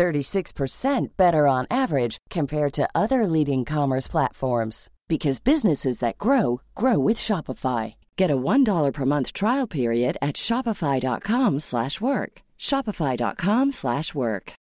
36% 0.00 1.16
better 1.18 1.46
on 1.46 1.66
average 1.70 2.16
compared 2.30 2.72
to 2.72 2.88
other 2.94 3.26
leading 3.26 3.66
commerce 3.66 4.08
platforms 4.08 4.88
because 5.08 5.40
businesses 5.40 5.98
that 5.98 6.16
grow 6.16 6.62
grow 6.74 6.98
with 6.98 7.18
Shopify. 7.18 7.96
Get 8.16 8.30
a 8.30 8.36
$1 8.36 8.92
per 8.94 9.04
month 9.04 9.34
trial 9.34 9.66
period 9.66 10.16
at 10.22 10.36
shopify.com/work. 10.36 12.32
shopify.com/work. 12.58 14.52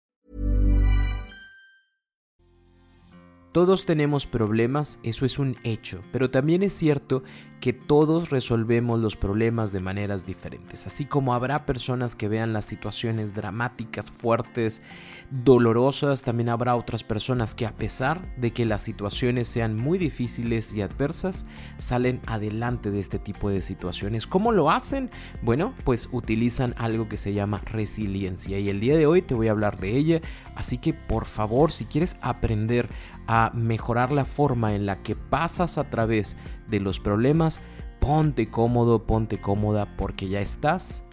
Todos 3.51 3.85
tenemos 3.85 4.27
problemas, 4.27 4.99
eso 5.03 5.25
es 5.25 5.39
un 5.39 5.55
hecho, 5.63 6.03
pero 6.11 6.29
también 6.29 6.61
es 6.61 6.73
cierto 6.73 7.23
que 7.59 7.73
todos 7.73 8.29
resolvemos 8.29 8.99
los 8.99 9.15
problemas 9.15 9.71
de 9.71 9.79
maneras 9.79 10.25
diferentes, 10.25 10.87
así 10.87 11.05
como 11.05 11.33
habrá 11.33 11.65
personas 11.65 12.15
que 12.15 12.27
vean 12.27 12.53
las 12.53 12.65
situaciones 12.65 13.33
dramáticas, 13.33 14.11
fuertes, 14.11 14.81
dolorosas, 15.29 16.23
también 16.23 16.49
habrá 16.49 16.75
otras 16.75 17.03
personas 17.03 17.55
que 17.55 17.65
a 17.65 17.75
pesar 17.75 18.33
de 18.37 18.51
que 18.51 18.65
las 18.65 18.81
situaciones 18.81 19.47
sean 19.47 19.75
muy 19.75 19.97
difíciles 19.97 20.73
y 20.73 20.81
adversas, 20.81 21.45
salen 21.77 22.21
adelante 22.27 22.91
de 22.91 22.99
este 22.99 23.19
tipo 23.19 23.49
de 23.49 23.61
situaciones. 23.61 24.25
¿Cómo 24.25 24.51
lo 24.51 24.71
hacen? 24.71 25.09
Bueno, 25.41 25.73
pues 25.83 26.09
utilizan 26.11 26.73
algo 26.77 27.09
que 27.09 27.17
se 27.17 27.33
llama 27.33 27.61
resiliencia 27.65 28.59
y 28.59 28.69
el 28.69 28.79
día 28.79 28.97
de 28.97 29.05
hoy 29.05 29.21
te 29.21 29.35
voy 29.35 29.49
a 29.49 29.51
hablar 29.51 29.79
de 29.79 29.95
ella, 29.97 30.21
así 30.55 30.77
que 30.77 30.93
por 30.93 31.25
favor, 31.25 31.71
si 31.71 31.85
quieres 31.85 32.17
aprender 32.21 32.89
a 33.27 33.51
mejorar 33.53 34.11
la 34.11 34.25
forma 34.25 34.73
en 34.73 34.85
la 34.85 35.03
que 35.03 35.15
pasas 35.15 35.77
a 35.77 35.89
través 35.89 36.35
de 36.69 36.79
los 36.79 36.99
problemas, 36.99 37.59
ponte 37.99 38.49
cómodo, 38.49 39.05
ponte 39.05 39.39
cómoda 39.39 39.97
porque 39.97 40.27
ya 40.27 40.41
estás 40.41 41.03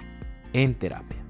en 0.53 0.75
terapia. 0.75 1.26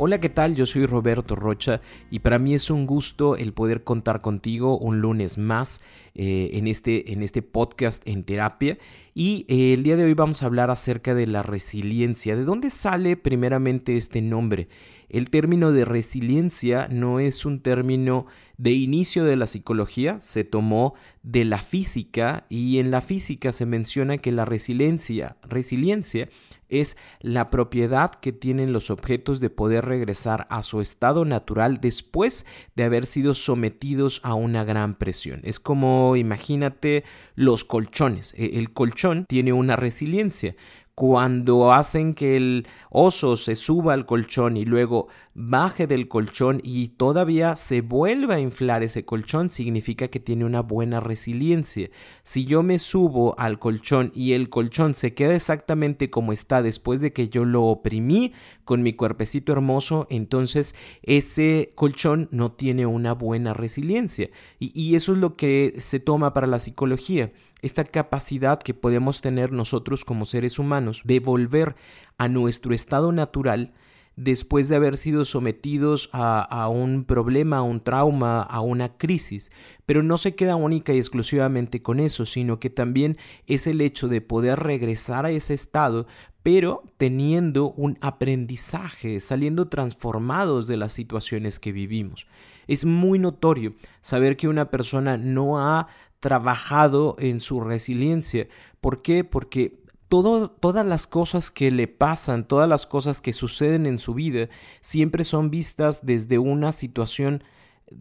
Hola, 0.00 0.20
¿qué 0.20 0.28
tal? 0.28 0.54
Yo 0.54 0.64
soy 0.64 0.86
Roberto 0.86 1.34
Rocha 1.34 1.80
y 2.08 2.20
para 2.20 2.38
mí 2.38 2.54
es 2.54 2.70
un 2.70 2.86
gusto 2.86 3.34
el 3.34 3.52
poder 3.52 3.82
contar 3.82 4.20
contigo 4.20 4.78
un 4.78 5.00
lunes 5.00 5.38
más 5.38 5.80
eh, 6.14 6.50
en, 6.52 6.68
este, 6.68 7.12
en 7.12 7.24
este 7.24 7.42
podcast 7.42 8.06
en 8.06 8.22
terapia. 8.22 8.78
Y 9.12 9.44
eh, 9.48 9.74
el 9.74 9.82
día 9.82 9.96
de 9.96 10.04
hoy 10.04 10.14
vamos 10.14 10.40
a 10.40 10.46
hablar 10.46 10.70
acerca 10.70 11.16
de 11.16 11.26
la 11.26 11.42
resiliencia. 11.42 12.36
¿De 12.36 12.44
dónde 12.44 12.70
sale 12.70 13.16
primeramente 13.16 13.96
este 13.96 14.22
nombre? 14.22 14.68
El 15.08 15.30
término 15.30 15.72
de 15.72 15.84
resiliencia 15.84 16.86
no 16.92 17.18
es 17.18 17.44
un 17.44 17.58
término 17.58 18.26
de 18.56 18.70
inicio 18.70 19.24
de 19.24 19.34
la 19.34 19.48
psicología, 19.48 20.20
se 20.20 20.44
tomó 20.44 20.94
de 21.24 21.44
la 21.44 21.58
física 21.58 22.46
y 22.48 22.78
en 22.78 22.92
la 22.92 23.00
física 23.00 23.50
se 23.50 23.66
menciona 23.66 24.18
que 24.18 24.30
la 24.30 24.44
resiliencia, 24.44 25.38
resiliencia 25.42 26.28
es 26.68 26.96
la 27.20 27.50
propiedad 27.50 28.10
que 28.10 28.32
tienen 28.32 28.72
los 28.72 28.90
objetos 28.90 29.40
de 29.40 29.50
poder 29.50 29.84
regresar 29.84 30.46
a 30.50 30.62
su 30.62 30.80
estado 30.80 31.24
natural 31.24 31.80
después 31.80 32.46
de 32.74 32.84
haber 32.84 33.06
sido 33.06 33.34
sometidos 33.34 34.20
a 34.22 34.34
una 34.34 34.64
gran 34.64 34.94
presión. 34.94 35.40
Es 35.44 35.60
como, 35.60 36.16
imagínate, 36.16 37.04
los 37.34 37.64
colchones. 37.64 38.34
E, 38.36 38.58
el 38.58 38.72
colchón 38.72 39.24
tiene 39.28 39.52
una 39.52 39.76
resiliencia 39.76 40.56
cuando 40.98 41.72
hacen 41.72 42.12
que 42.12 42.36
el 42.36 42.66
oso 42.90 43.36
se 43.36 43.54
suba 43.54 43.92
al 43.94 44.04
colchón 44.04 44.56
y 44.56 44.64
luego 44.64 45.06
baje 45.32 45.86
del 45.86 46.08
colchón 46.08 46.60
y 46.64 46.88
todavía 46.88 47.54
se 47.54 47.82
vuelva 47.82 48.34
a 48.34 48.40
inflar 48.40 48.82
ese 48.82 49.04
colchón, 49.04 49.48
significa 49.48 50.08
que 50.08 50.18
tiene 50.18 50.44
una 50.44 50.60
buena 50.60 50.98
resiliencia. 50.98 51.88
Si 52.24 52.46
yo 52.46 52.64
me 52.64 52.80
subo 52.80 53.38
al 53.38 53.60
colchón 53.60 54.10
y 54.12 54.32
el 54.32 54.50
colchón 54.50 54.94
se 54.94 55.14
queda 55.14 55.36
exactamente 55.36 56.10
como 56.10 56.32
está 56.32 56.62
después 56.62 57.00
de 57.00 57.12
que 57.12 57.28
yo 57.28 57.44
lo 57.44 57.62
oprimí 57.66 58.32
con 58.64 58.82
mi 58.82 58.94
cuerpecito 58.94 59.52
hermoso, 59.52 60.08
entonces 60.10 60.74
ese 61.04 61.74
colchón 61.76 62.28
no 62.32 62.50
tiene 62.50 62.86
una 62.86 63.14
buena 63.14 63.54
resiliencia. 63.54 64.30
Y, 64.58 64.72
y 64.74 64.96
eso 64.96 65.12
es 65.12 65.18
lo 65.18 65.36
que 65.36 65.74
se 65.78 66.00
toma 66.00 66.34
para 66.34 66.48
la 66.48 66.58
psicología 66.58 67.30
esta 67.62 67.84
capacidad 67.84 68.60
que 68.60 68.74
podemos 68.74 69.20
tener 69.20 69.52
nosotros 69.52 70.04
como 70.04 70.24
seres 70.24 70.58
humanos 70.58 71.02
de 71.04 71.20
volver 71.20 71.76
a 72.16 72.28
nuestro 72.28 72.74
estado 72.74 73.12
natural 73.12 73.72
después 74.18 74.68
de 74.68 74.74
haber 74.74 74.96
sido 74.96 75.24
sometidos 75.24 76.10
a, 76.12 76.68
un 76.68 77.04
problema, 77.04 77.58
a 77.58 77.62
un 77.62 77.80
trauma, 77.80 78.42
a 78.42 78.60
una 78.60 78.96
crisis. 78.98 79.52
Pero 79.86 80.02
no 80.02 80.18
se 80.18 80.34
queda 80.34 80.56
única 80.56 80.92
y 80.92 80.98
exclusivamente 80.98 81.82
con 81.82 82.00
eso, 82.00 82.26
sino 82.26 82.58
que 82.58 82.68
también 82.68 83.16
es 83.46 83.68
el 83.68 83.80
hecho 83.80 84.08
de 84.08 84.20
poder 84.20 84.58
regresar 84.58 85.24
a 85.24 85.30
ese 85.30 85.54
estado, 85.54 86.08
pero 86.42 86.82
teniendo 86.96 87.70
un 87.70 87.96
aprendizaje, 88.00 89.20
saliendo 89.20 89.68
transformados 89.68 90.66
de 90.66 90.76
las 90.78 90.92
situaciones 90.92 91.60
que 91.60 91.70
vivimos. 91.70 92.26
Es 92.66 92.84
muy 92.84 93.20
notorio 93.20 93.74
saber 94.02 94.36
que 94.36 94.48
una 94.48 94.68
persona 94.70 95.16
no 95.16 95.60
ha 95.60 95.88
trabajado 96.20 97.16
en 97.18 97.40
su 97.40 97.60
resiliencia. 97.60 98.48
¿Por 98.80 99.02
qué? 99.02 99.24
Porque 99.24 99.80
todas 100.08 100.86
las 100.86 101.06
cosas 101.06 101.50
que 101.50 101.70
le 101.70 101.86
pasan, 101.86 102.46
todas 102.46 102.68
las 102.68 102.86
cosas 102.86 103.20
que 103.20 103.32
suceden 103.32 103.86
en 103.86 103.98
su 103.98 104.14
vida, 104.14 104.48
siempre 104.80 105.24
son 105.24 105.50
vistas 105.50 106.00
desde 106.02 106.38
una 106.38 106.72
situación 106.72 107.44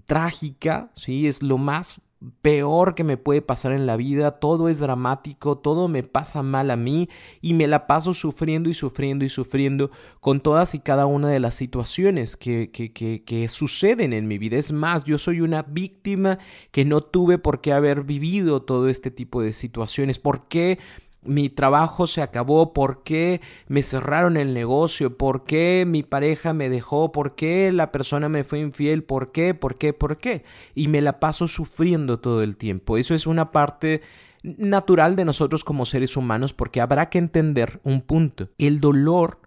trágica, 0.05 0.91
¿sí? 0.95 1.27
Es 1.27 1.43
lo 1.43 1.57
más 1.57 2.01
peor 2.41 2.95
que 2.95 3.03
me 3.03 3.17
puede 3.17 3.41
pasar 3.41 3.73
en 3.73 3.85
la 3.85 3.95
vida, 3.95 4.39
todo 4.39 4.69
es 4.69 4.79
dramático, 4.79 5.57
todo 5.57 5.87
me 5.87 6.03
pasa 6.03 6.41
mal 6.41 6.71
a 6.71 6.75
mí 6.75 7.09
y 7.41 7.53
me 7.53 7.67
la 7.67 7.85
paso 7.85 8.13
sufriendo 8.13 8.69
y 8.69 8.73
sufriendo 8.73 9.23
y 9.23 9.29
sufriendo 9.29 9.91
con 10.19 10.39
todas 10.39 10.73
y 10.73 10.79
cada 10.79 11.05
una 11.05 11.29
de 11.29 11.39
las 11.39 11.55
situaciones 11.55 12.35
que, 12.35 12.71
que, 12.71 12.91
que, 12.91 13.49
suceden 13.49 14.13
en 14.13 14.27
mi 14.27 14.37
vida. 14.37 14.57
Es 14.57 14.71
más, 14.71 15.03
yo 15.03 15.17
soy 15.17 15.41
una 15.41 15.61
víctima 15.61 16.39
que 16.71 16.85
no 16.85 17.01
tuve 17.01 17.37
por 17.37 17.61
qué 17.61 17.73
haber 17.73 18.03
vivido 18.03 18.63
todo 18.63 18.89
este 18.89 19.11
tipo 19.11 19.41
de 19.41 19.53
situaciones. 19.53 20.17
¿Por 20.17 20.47
qué? 20.47 20.79
Mi 21.27 21.49
trabajo 21.49 22.07
se 22.07 22.21
acabó, 22.21 22.73
por 22.73 23.03
qué 23.03 23.41
me 23.67 23.83
cerraron 23.83 24.37
el 24.37 24.53
negocio, 24.53 25.17
por 25.17 25.43
qué 25.43 25.85
mi 25.87 26.03
pareja 26.03 26.53
me 26.53 26.69
dejó, 26.69 27.11
por 27.11 27.35
qué 27.35 27.71
la 27.71 27.91
persona 27.91 28.29
me 28.29 28.43
fue 28.43 28.59
infiel, 28.59 29.03
por 29.03 29.31
qué, 29.31 29.53
por 29.53 29.77
qué, 29.77 29.93
por 29.93 30.17
qué. 30.17 30.43
Y 30.73 30.87
me 30.87 31.01
la 31.01 31.19
paso 31.19 31.47
sufriendo 31.47 32.19
todo 32.19 32.41
el 32.41 32.57
tiempo. 32.57 32.97
Eso 32.97 33.13
es 33.13 33.27
una 33.27 33.51
parte 33.51 34.01
natural 34.43 35.15
de 35.15 35.25
nosotros 35.25 35.63
como 35.63 35.85
seres 35.85 36.15
humanos 36.15 36.53
porque 36.53 36.81
habrá 36.81 37.09
que 37.09 37.17
entender 37.17 37.79
un 37.83 38.01
punto. 38.01 38.49
El 38.57 38.79
dolor 38.79 39.39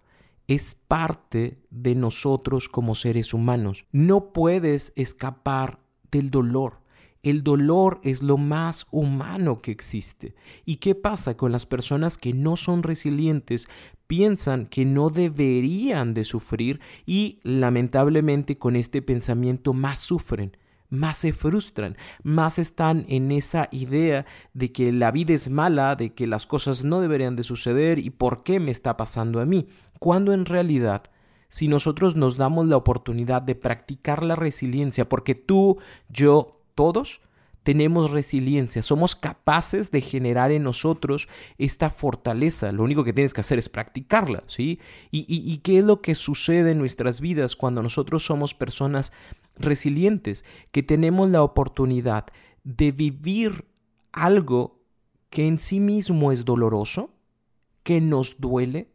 es 0.47 0.75
parte 0.87 1.59
de 1.69 1.95
nosotros 1.95 2.69
como 2.69 2.95
seres 2.95 3.33
humanos. 3.33 3.85
No 3.91 4.33
puedes 4.33 4.93
escapar 4.95 5.79
del 6.11 6.29
dolor. 6.29 6.80
El 7.23 7.43
dolor 7.43 7.99
es 8.03 8.23
lo 8.23 8.37
más 8.37 8.87
humano 8.91 9.61
que 9.61 9.71
existe. 9.71 10.33
¿Y 10.65 10.77
qué 10.77 10.95
pasa 10.95 11.37
con 11.37 11.51
las 11.51 11.65
personas 11.65 12.17
que 12.17 12.33
no 12.33 12.57
son 12.57 12.83
resilientes? 12.83 13.67
Piensan 14.07 14.65
que 14.65 14.85
no 14.85 15.09
deberían 15.09 16.13
de 16.13 16.25
sufrir 16.25 16.79
y 17.05 17.39
lamentablemente 17.43 18.57
con 18.57 18.75
este 18.75 19.01
pensamiento 19.01 19.73
más 19.73 19.99
sufren 19.99 20.57
más 20.91 21.19
se 21.19 21.31
frustran, 21.31 21.95
más 22.21 22.59
están 22.59 23.05
en 23.07 23.31
esa 23.31 23.69
idea 23.71 24.25
de 24.53 24.73
que 24.73 24.91
la 24.91 25.09
vida 25.11 25.33
es 25.33 25.49
mala, 25.49 25.95
de 25.95 26.13
que 26.13 26.27
las 26.27 26.45
cosas 26.45 26.83
no 26.83 26.99
deberían 26.99 27.37
de 27.37 27.43
suceder 27.43 27.97
y 27.97 28.09
por 28.09 28.43
qué 28.43 28.59
me 28.59 28.71
está 28.71 28.97
pasando 28.97 29.39
a 29.39 29.45
mí, 29.45 29.69
cuando 29.99 30.33
en 30.33 30.45
realidad 30.45 31.03
si 31.51 31.67
nosotros 31.67 32.15
nos 32.15 32.37
damos 32.37 32.67
la 32.67 32.77
oportunidad 32.77 33.41
de 33.41 33.55
practicar 33.55 34.23
la 34.23 34.35
resiliencia, 34.37 35.09
porque 35.09 35.35
tú, 35.35 35.79
yo, 36.07 36.60
todos 36.75 37.21
tenemos 37.63 38.09
resiliencia, 38.09 38.81
somos 38.81 39.15
capaces 39.15 39.91
de 39.91 40.01
generar 40.01 40.51
en 40.51 40.63
nosotros 40.63 41.27
esta 41.59 41.91
fortaleza. 41.91 42.71
Lo 42.71 42.83
único 42.83 43.03
que 43.03 43.13
tienes 43.13 43.33
que 43.33 43.41
hacer 43.41 43.59
es 43.59 43.69
practicarla, 43.69 44.43
¿sí? 44.47 44.79
Y, 45.11 45.25
y, 45.27 45.57
qué 45.57 45.77
es 45.77 45.83
lo 45.83 46.01
que 46.01 46.15
sucede 46.15 46.71
en 46.71 46.79
nuestras 46.79 47.21
vidas 47.21 47.55
cuando 47.55 47.83
nosotros 47.83 48.25
somos 48.25 48.55
personas 48.55 49.11
resilientes, 49.57 50.43
que 50.71 50.81
tenemos 50.81 51.29
la 51.29 51.43
oportunidad 51.43 52.25
de 52.63 52.91
vivir 52.91 53.65
algo 54.11 54.79
que 55.29 55.47
en 55.47 55.59
sí 55.59 55.79
mismo 55.79 56.31
es 56.31 56.45
doloroso, 56.45 57.11
que 57.83 58.01
nos 58.01 58.39
duele, 58.39 58.90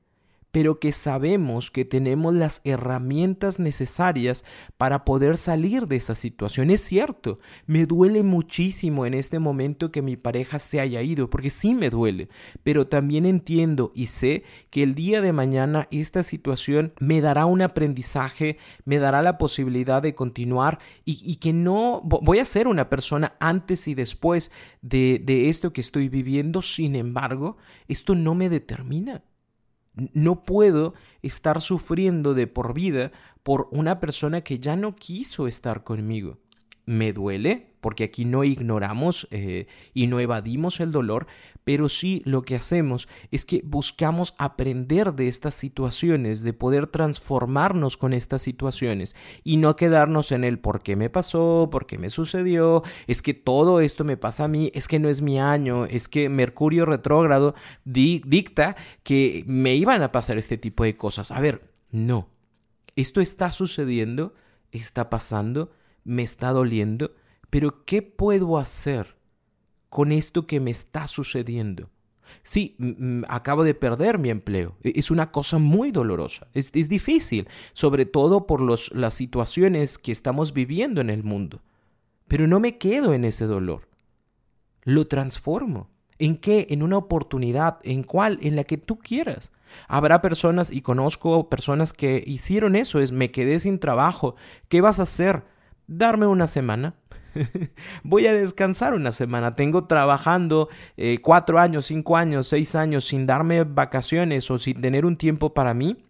pero 0.57 0.81
que 0.81 0.91
sabemos 0.91 1.71
que 1.71 1.85
tenemos 1.85 2.33
las 2.33 2.63
herramientas 2.65 3.59
necesarias 3.59 4.43
para 4.79 5.05
poder 5.05 5.37
salir 5.37 5.87
de 5.87 5.97
esa 5.97 6.15
situación. 6.15 6.71
Es 6.71 6.81
cierto, 6.81 7.41
me 7.67 7.85
duele 7.85 8.23
muchísimo 8.23 9.05
en 9.05 9.13
este 9.13 9.39
momento 9.39 9.93
que 9.93 10.01
mi 10.01 10.17
pareja 10.17 10.59
se 10.59 10.81
haya 10.81 11.03
ido, 11.03 11.29
porque 11.29 11.51
sí 11.51 11.75
me 11.75 11.91
duele, 11.91 12.31
pero 12.63 12.87
también 12.87 13.27
entiendo 13.27 13.93
y 13.95 14.07
sé 14.07 14.45
que 14.71 14.83
el 14.83 14.95
día 14.95 15.21
de 15.21 15.35
mañana 15.35 15.89
esta 15.91 16.23
situación 16.23 16.95
me 17.01 17.21
dará 17.21 17.45
un 17.45 17.61
aprendizaje, 17.61 18.57
me 18.87 18.99
dará 18.99 19.21
la 19.21 19.37
posibilidad 19.37 20.01
de 20.01 20.15
continuar 20.15 20.79
y, 21.05 21.37
que 21.37 21.53
no 21.53 22.01
voy 22.03 22.39
a 22.39 22.47
ser 22.47 22.67
una 22.67 22.89
persona 22.89 23.37
antes 23.41 23.89
y 23.89 23.95
después 23.95 24.51
de, 24.81 25.21
de 25.23 25.51
esto 25.51 25.75
que 25.75 25.83
estoy 25.83 26.09
viviendo, 26.09 26.63
sin 26.63 26.97
embargo, 26.97 27.59
esto 27.89 28.15
no 28.15 28.35
me 28.35 28.49
determina. 28.49 29.23
No 29.97 30.45
puedo 30.45 30.95
estar 31.23 31.61
sufriendo 31.61 32.35
de 32.35 32.47
por 32.47 32.75
vida 32.75 33.13
por 33.43 33.69
una 33.71 34.01
persona 34.01 34.43
que 34.43 34.59
ya 34.59 34.77
no 34.77 34.95
quiso 34.95 35.47
estar 35.47 35.85
conmigo. 35.85 36.39
Me 36.85 37.13
duele, 37.13 37.76
porque 37.87 38.03
aquí 38.03 38.25
no 38.25 38.43
ignoramos 38.43 39.29
eh, 39.31 39.69
y 39.95 40.09
no 40.09 40.19
evadimos 40.19 40.81
el 40.81 40.91
dolor, 40.91 41.29
pero 41.63 41.89
sí 41.89 42.21
lo 42.25 42.43
que 42.43 42.57
hacemos 42.57 43.07
es 43.31 43.45
que 43.45 43.63
buscamos 43.65 44.35
aprender 44.39 45.15
de 45.15 45.29
estas 45.29 45.55
situaciones, 45.55 46.43
de 46.43 46.53
poder 46.53 46.89
transformarnos 46.89 47.97
con 47.97 48.13
estas 48.13 48.43
situaciones 48.43 49.15
y 49.45 49.59
no 49.59 49.77
quedarnos 49.77 50.33
en 50.33 50.43
el 50.43 50.59
por 50.59 50.83
qué 50.83 50.97
me 50.97 51.11
pasó, 51.11 51.69
por 51.71 51.87
qué 51.87 51.97
me 51.97 52.11
sucedió, 52.11 52.83
es 53.07 53.23
que 53.23 53.35
todo 53.35 53.79
esto 53.79 54.03
me 54.03 54.17
pasa 54.17 54.47
a 54.47 54.49
mí, 54.49 54.73
es 54.75 54.89
que 54.89 54.99
no 54.99 55.09
es 55.09 55.23
mi 55.23 55.39
año, 55.39 55.85
es 55.85 56.09
que 56.09 56.29
Mercurio 56.29 56.87
retrógrado 56.87 57.55
dicta 57.85 58.75
que 59.05 59.45
me 59.47 59.77
iban 59.77 60.03
a 60.03 60.11
pasar 60.11 60.39
este 60.39 60.59
tipo 60.59 60.83
de 60.83 60.97
cosas. 60.97 61.31
A 61.31 61.41
ver, 61.41 61.71
no, 61.93 62.31
esto 62.97 63.21
está 63.21 63.53
sucediendo, 63.53 64.35
está 64.73 65.09
pasando, 65.09 65.71
me 66.03 66.25
está 66.25 66.51
doliendo 66.51 67.13
pero 67.57 67.87
¿qué 67.87 68.03
puedo 68.03 68.59
hacer 68.59 69.17
con 69.89 70.13
esto 70.13 70.47
que 70.47 70.61
me 70.61 70.71
está 70.71 71.07
sucediendo? 71.07 71.89
Sí, 72.43 72.77
acabo 73.29 73.65
de 73.65 73.73
perder 73.73 74.19
mi 74.19 74.29
empleo. 74.29 74.77
E, 74.83 74.93
es 74.97 75.11
una 75.11 75.33
cosa 75.33 75.57
muy 75.57 75.91
dolorosa. 75.91 76.49
Es, 76.53 76.71
difícil, 76.71 77.49
sobre 77.73 78.05
todo 78.05 78.47
por 78.47 78.61
los, 78.61 78.93
las 78.95 79.15
situaciones 79.15 79.97
que 79.97 80.13
estamos 80.13 80.53
viviendo 80.53 81.01
en 81.01 81.09
el 81.09 81.25
mundo. 81.25 81.63
Pero 82.29 82.47
no 82.47 82.61
me 82.61 82.77
quedo 82.77 83.15
en 83.15 83.25
ese 83.25 83.47
dolor. 83.47 83.89
Lo 84.83 85.07
transformo. 85.07 85.89
¿En 86.19 86.37
qué? 86.37 86.67
En 86.69 86.83
una 86.83 86.99
oportunidad. 86.99 87.79
¿En 87.85 88.03
cuál? 88.03 88.39
En 88.43 88.55
la 88.55 88.65
que 88.65 88.77
tú 88.77 88.99
quieras. 88.99 89.51
Habrá 89.89 90.21
personas, 90.21 90.71
y 90.71 90.83
conozco 90.83 91.49
personas 91.49 91.95
que 91.95 92.23
hicieron 92.27 92.77
eso, 92.77 93.01
es 93.01 93.13
me 93.13 93.31
quedé 93.31 93.61
sin 93.61 93.79
trabajo. 93.79 94.37
¿Qué 94.69 94.83
vas 94.83 95.01
a 95.01 95.05
hacer? 95.05 95.45
Darme 95.87 96.27
una 96.27 96.49
semana 96.49 96.97
voy 98.03 98.27
a 98.27 98.35
descansar 98.35 98.95
una 98.95 99.13
semana. 99.13 99.55
Tengo 99.55 99.87
trabajando 99.87 100.69
eh, 100.97 101.19
cuatro 101.23 101.59
años, 101.59 101.87
cinco 101.87 102.17
años, 102.17 102.49
seis 102.49 102.75
años 102.75 103.05
sin 103.05 103.27
darme 103.27 103.65
vacaciones 103.65 104.51
o 104.51 104.59
sin 104.59 104.81
tener 104.81 105.05
un 105.05 105.17
tiempo 105.17 105.55
para 105.55 105.75
mí. 105.75 106.03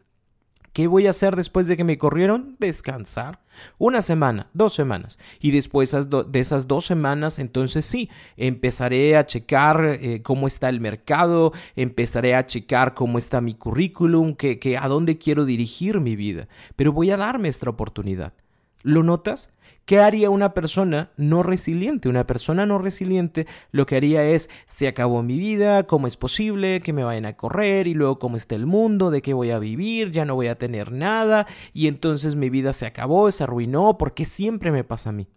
¿Qué 0.76 0.88
voy 0.88 1.06
a 1.06 1.10
hacer 1.10 1.36
después 1.36 1.68
de 1.68 1.76
que 1.78 1.84
me 1.84 1.96
corrieron? 1.96 2.54
Descansar. 2.58 3.40
Una 3.78 4.02
semana, 4.02 4.50
dos 4.52 4.74
semanas. 4.74 5.18
Y 5.40 5.50
después 5.50 5.90
de 5.90 6.38
esas 6.40 6.68
dos 6.68 6.84
semanas, 6.84 7.38
entonces 7.38 7.86
sí, 7.86 8.10
empezaré 8.36 9.16
a 9.16 9.24
checar 9.24 9.82
eh, 9.86 10.20
cómo 10.22 10.46
está 10.46 10.68
el 10.68 10.82
mercado, 10.82 11.54
empezaré 11.76 12.34
a 12.34 12.44
checar 12.44 12.92
cómo 12.92 13.16
está 13.16 13.40
mi 13.40 13.54
currículum, 13.54 14.34
que, 14.34 14.58
que, 14.58 14.76
a 14.76 14.86
dónde 14.86 15.16
quiero 15.16 15.46
dirigir 15.46 16.00
mi 16.00 16.14
vida. 16.14 16.46
Pero 16.76 16.92
voy 16.92 17.10
a 17.10 17.16
darme 17.16 17.48
esta 17.48 17.70
oportunidad. 17.70 18.34
¿Lo 18.82 19.02
notas? 19.02 19.54
¿Qué 19.86 20.00
haría 20.00 20.30
una 20.30 20.52
persona 20.52 21.12
no 21.16 21.44
resiliente? 21.44 22.08
Una 22.08 22.26
persona 22.26 22.66
no 22.66 22.76
resiliente 22.76 23.46
lo 23.70 23.86
que 23.86 23.94
haría 23.94 24.24
es, 24.24 24.50
se 24.66 24.88
acabó 24.88 25.22
mi 25.22 25.38
vida, 25.38 25.86
¿cómo 25.86 26.08
es 26.08 26.16
posible 26.16 26.80
que 26.80 26.92
me 26.92 27.04
vayan 27.04 27.24
a 27.24 27.36
correr? 27.36 27.86
Y 27.86 27.94
luego, 27.94 28.18
¿cómo 28.18 28.36
está 28.36 28.56
el 28.56 28.66
mundo? 28.66 29.12
¿De 29.12 29.22
qué 29.22 29.32
voy 29.32 29.52
a 29.52 29.60
vivir? 29.60 30.10
Ya 30.10 30.24
no 30.24 30.34
voy 30.34 30.48
a 30.48 30.58
tener 30.58 30.90
nada. 30.90 31.46
Y 31.72 31.86
entonces 31.86 32.34
mi 32.34 32.50
vida 32.50 32.72
se 32.72 32.84
acabó, 32.84 33.30
se 33.30 33.44
arruinó, 33.44 33.96
porque 33.96 34.24
siempre 34.24 34.72
me 34.72 34.82
pasa 34.82 35.10
a 35.10 35.12
mí. 35.12 35.28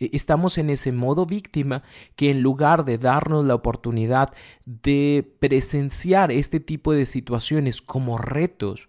E, 0.00 0.08
estamos 0.14 0.56
en 0.56 0.70
ese 0.70 0.90
modo 0.90 1.26
víctima 1.26 1.82
que 2.16 2.30
en 2.30 2.40
lugar 2.40 2.86
de 2.86 2.96
darnos 2.96 3.44
la 3.44 3.56
oportunidad 3.56 4.32
de 4.64 5.36
presenciar 5.38 6.32
este 6.32 6.60
tipo 6.60 6.94
de 6.94 7.04
situaciones 7.04 7.82
como 7.82 8.16
retos, 8.16 8.88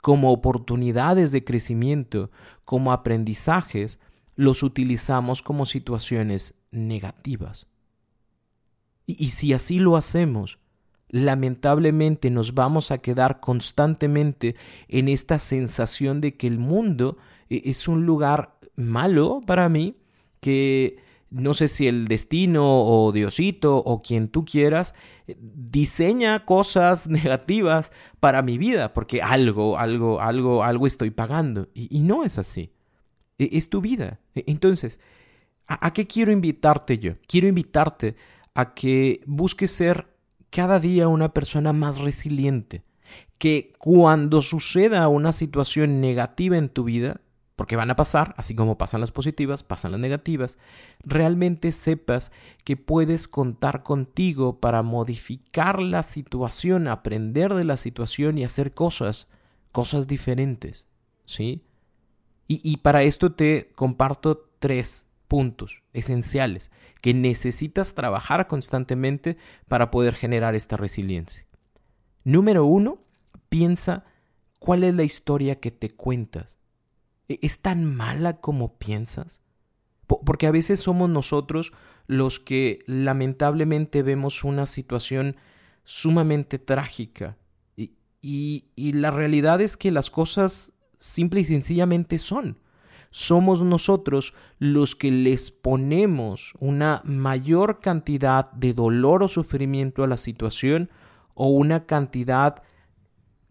como 0.00 0.30
oportunidades 0.30 1.32
de 1.32 1.42
crecimiento, 1.42 2.30
como 2.64 2.92
aprendizajes, 2.92 3.98
los 4.38 4.62
utilizamos 4.62 5.42
como 5.42 5.66
situaciones 5.66 6.54
negativas. 6.70 7.66
Y, 9.04 9.30
si 9.30 9.52
así 9.52 9.80
lo 9.80 9.96
hacemos, 9.96 10.60
lamentablemente 11.08 12.30
nos 12.30 12.54
vamos 12.54 12.92
a 12.92 12.98
quedar 12.98 13.40
constantemente 13.40 14.54
en 14.86 15.08
esta 15.08 15.40
sensación 15.40 16.20
de 16.20 16.36
que 16.36 16.46
el 16.46 16.58
mundo 16.60 17.18
e, 17.50 17.62
es 17.64 17.88
un 17.88 18.06
lugar 18.06 18.60
malo 18.76 19.40
para 19.44 19.68
mí, 19.68 19.96
que 20.38 20.98
no 21.30 21.52
sé 21.52 21.66
si 21.66 21.88
el 21.88 22.06
destino 22.06 22.62
o 22.64 23.10
Diosito 23.10 23.78
o 23.78 24.02
quien 24.02 24.28
tú 24.28 24.44
quieras 24.44 24.94
eh, 25.26 25.36
diseña 25.40 26.44
cosas 26.44 27.06
negativas 27.08 27.90
para 28.20 28.42
mi 28.42 28.56
vida, 28.56 28.92
porque 28.94 29.20
algo, 29.20 29.78
algo, 29.78 30.20
algo, 30.20 30.62
algo 30.62 30.86
estoy 30.86 31.10
pagando. 31.10 31.70
y 31.74 32.02
no 32.02 32.22
es 32.22 32.38
así. 32.38 32.70
E, 33.38 33.50
es 33.52 33.70
tu 33.70 33.80
vida. 33.80 34.20
E, 34.34 34.44
entonces, 34.46 35.00
¿a, 35.66 35.92
qué 35.92 36.06
quiero 36.06 36.32
invitarte 36.32 36.98
yo? 36.98 37.14
Quiero 37.26 37.48
invitarte 37.48 38.16
a 38.54 38.74
que 38.74 39.22
busques 39.26 39.70
ser 39.70 40.08
cada 40.50 40.80
día 40.80 41.08
una 41.08 41.32
persona 41.32 41.72
más 41.72 41.98
resiliente, 41.98 42.82
que 43.38 43.72
cuando 43.78 44.42
suceda 44.42 45.06
una 45.08 45.32
situación 45.32 46.00
negativa 46.00 46.56
en 46.56 46.68
tu 46.68 46.84
vida, 46.84 47.20
porque 47.54 47.76
van 47.76 47.90
a 47.90 47.96
pasar, 47.96 48.34
así 48.36 48.54
como 48.54 48.78
pasan 48.78 49.00
las 49.00 49.10
positivas, 49.10 49.64
pasan 49.64 49.90
las 49.90 50.00
negativas, 50.00 50.58
realmente 51.04 51.72
sepas 51.72 52.30
que 52.64 52.76
puedes 52.76 53.26
contar 53.26 53.82
contigo 53.82 54.60
para 54.60 54.82
modificar 54.84 55.82
la 55.82 56.04
situación, 56.04 56.86
aprender 56.86 57.54
de 57.54 57.64
la 57.64 57.76
situación 57.76 58.38
y 58.38 58.44
hacer 58.44 58.74
cosas, 58.74 59.26
cosas 59.72 60.06
diferentes, 60.06 60.86
¿sí? 61.24 61.64
Y, 62.50 62.78
para 62.78 63.02
esto 63.02 63.32
te 63.32 63.70
comparto 63.74 64.48
tres 64.58 65.04
puntos 65.28 65.82
esenciales 65.92 66.70
que 67.02 67.12
necesitas 67.12 67.94
trabajar 67.94 68.46
constantemente 68.46 69.36
para 69.68 69.90
poder 69.90 70.14
generar 70.14 70.54
esta 70.54 70.78
resiliencia. 70.78 71.44
Número 72.24 72.64
uno, 72.64 73.02
piensa 73.50 74.06
cuál 74.58 74.84
es 74.84 74.94
la 74.94 75.04
historia 75.04 75.60
que 75.60 75.70
te 75.70 75.90
cuentas. 75.90 76.56
¿E-, 77.28 77.38
¿Es 77.42 77.60
tan 77.60 77.84
mala 77.84 78.40
como 78.40 78.78
piensas? 78.78 79.42
Porque 80.06 80.46
a 80.46 80.50
veces 80.50 80.80
somos 80.80 81.10
nosotros 81.10 81.74
los 82.06 82.40
que 82.40 82.82
lamentablemente 82.86 84.02
vemos 84.02 84.42
una 84.42 84.64
situación 84.64 85.36
sumamente 85.84 86.58
trágica. 86.58 87.36
y, 87.76 88.64
la 88.94 89.10
realidad 89.10 89.60
es 89.60 89.76
que 89.76 89.90
las 89.90 90.10
cosas 90.10 90.72
simple 90.98 91.40
y 91.40 91.44
sencillamente 91.44 92.18
son. 92.18 92.58
Somos 93.10 93.62
nosotros 93.62 94.34
los 94.58 94.94
que 94.94 95.10
les 95.10 95.50
ponemos 95.50 96.52
una 96.58 97.00
mayor 97.04 97.80
cantidad 97.80 98.52
de 98.52 98.74
dolor 98.74 99.22
o 99.22 99.28
sufrimiento 99.28 100.04
a 100.04 100.08
la 100.08 100.18
situación 100.18 100.90
o 101.34 101.48
una 101.48 101.86
cantidad 101.86 102.62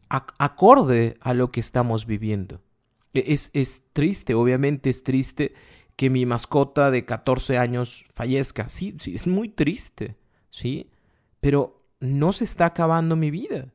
acorde 0.09 1.17
a 1.21 1.33
lo 1.33 1.51
que 1.51 1.59
estamos 1.59 2.05
viviendo. 2.05 2.61
E-, 3.13 3.33
es, 3.33 3.49
es, 3.53 3.81
triste, 3.93 4.35
obviamente 4.35 4.89
es 4.89 5.03
triste 5.03 5.53
que 5.95 6.09
mi 6.09 6.25
mascota 6.25 6.91
de 6.91 7.05
14 7.05 7.57
años 7.57 8.05
fallezca. 8.13 8.69
Sí, 8.69 8.95
sí, 8.99 9.15
es 9.15 9.25
muy 9.25 9.49
triste, 9.49 10.15
¿sí? 10.51 10.91
Pero 11.39 11.83
no 11.99 12.31
se 12.31 12.43
está 12.43 12.67
acabando 12.67 13.15
mi 13.15 13.31
vida. 13.31 13.73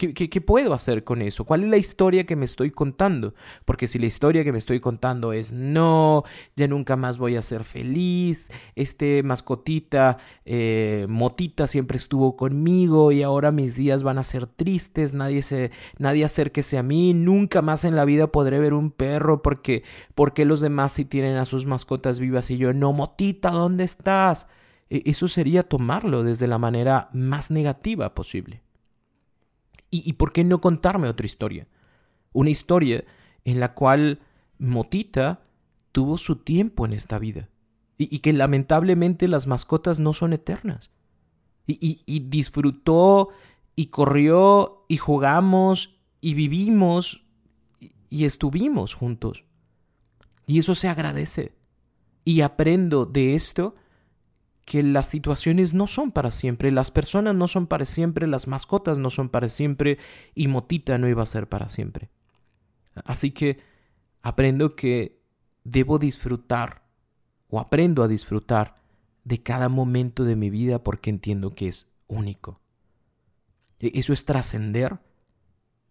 ¿Qué, 0.00 0.40
puedo 0.40 0.72
hacer 0.72 1.04
con 1.04 1.20
eso? 1.20 1.44
¿Cuál 1.44 1.64
es 1.64 1.68
la 1.68 1.76
historia 1.76 2.24
que 2.24 2.34
me 2.34 2.46
estoy 2.46 2.70
contando? 2.70 3.34
Porque 3.66 3.86
si 3.86 3.98
la 3.98 4.06
historia 4.06 4.44
que 4.44 4.52
me 4.52 4.56
estoy 4.56 4.80
contando 4.80 5.34
es 5.34 5.52
no, 5.52 6.24
ya 6.56 6.66
nunca 6.68 6.96
más 6.96 7.18
voy 7.18 7.36
a 7.36 7.42
ser 7.42 7.64
feliz, 7.64 8.50
este 8.76 9.22
mascotita, 9.22 10.16
eh, 10.46 11.04
motita 11.06 11.66
siempre 11.66 11.98
estuvo 11.98 12.34
conmigo 12.34 13.12
y 13.12 13.22
ahora 13.22 13.52
mis 13.52 13.74
días 13.74 14.02
van 14.02 14.16
a 14.16 14.22
ser 14.22 14.46
tristes, 14.46 15.12
nadie, 15.12 15.42
se, 15.42 15.70
nadie 15.98 16.24
acérquese 16.24 16.78
a 16.78 16.82
mí, 16.82 17.12
nunca 17.12 17.60
más 17.60 17.84
en 17.84 17.94
la 17.94 18.06
vida 18.06 18.32
podré 18.32 18.58
ver 18.58 18.72
un 18.72 18.92
perro 18.92 19.42
porque, 19.42 19.84
porque 20.14 20.46
los 20.46 20.62
demás 20.62 20.92
sí 20.92 21.04
tienen 21.04 21.36
a 21.36 21.44
sus 21.44 21.66
mascotas 21.66 22.20
vivas 22.20 22.50
y 22.50 22.56
yo 22.56 22.72
no, 22.72 22.94
motita, 22.94 23.50
¿dónde 23.50 23.84
estás? 23.84 24.46
E, 24.88 25.02
eso 25.04 25.28
sería 25.28 25.62
tomarlo 25.62 26.22
desde 26.22 26.46
la 26.46 26.56
manera 26.56 27.10
más 27.12 27.50
negativa 27.50 28.14
posible. 28.14 28.62
¿Y, 29.90 30.12
por 30.12 30.32
qué 30.32 30.44
no 30.44 30.60
contarme 30.60 31.08
otra 31.08 31.26
historia? 31.26 31.66
Una 32.32 32.50
historia 32.50 33.04
en 33.44 33.58
la 33.58 33.74
cual 33.74 34.20
Motita 34.58 35.42
tuvo 35.90 36.16
su 36.16 36.36
tiempo 36.36 36.86
en 36.86 36.92
esta 36.92 37.18
vida 37.18 37.48
y, 37.98 38.20
que 38.20 38.32
lamentablemente 38.32 39.26
las 39.26 39.46
mascotas 39.46 39.98
no 39.98 40.12
son 40.12 40.32
eternas. 40.32 40.90
Y, 41.66 42.02
y 42.06 42.20
disfrutó 42.20 43.30
y 43.76 43.86
corrió 43.86 44.84
y 44.88 44.96
jugamos 44.96 45.96
y 46.20 46.34
vivimos 46.34 47.24
y 48.08 48.24
estuvimos 48.24 48.94
juntos. 48.94 49.44
Y 50.46 50.58
eso 50.58 50.74
se 50.74 50.88
agradece. 50.88 51.54
Y 52.24 52.42
aprendo 52.42 53.06
de 53.06 53.34
esto 53.34 53.74
que 54.64 54.82
las 54.82 55.06
situaciones 55.08 55.74
no 55.74 55.86
son 55.86 56.12
para 56.12 56.30
siempre, 56.30 56.70
las 56.70 56.90
personas 56.90 57.34
no 57.34 57.48
son 57.48 57.66
para 57.66 57.84
siempre, 57.84 58.26
las 58.26 58.46
mascotas 58.46 58.98
no 58.98 59.10
son 59.10 59.28
para 59.28 59.48
siempre 59.48 59.98
y 60.34 60.48
Motita 60.48 60.98
no 60.98 61.08
iba 61.08 61.22
a 61.22 61.26
ser 61.26 61.48
para 61.48 61.68
siempre. 61.68 62.10
Así 63.04 63.30
que 63.30 63.58
aprendo 64.22 64.76
que 64.76 65.20
debo 65.64 65.98
disfrutar 65.98 66.82
o 67.48 67.60
aprendo 67.60 68.02
a 68.02 68.08
disfrutar 68.08 68.76
de 69.24 69.42
cada 69.42 69.68
momento 69.68 70.24
de 70.24 70.36
mi 70.36 70.50
vida 70.50 70.82
porque 70.82 71.10
entiendo 71.10 71.50
que 71.50 71.68
es 71.68 71.88
único. 72.06 72.60
E, 73.78 73.92
eso 73.94 74.12
es 74.12 74.24
trascender 74.24 74.98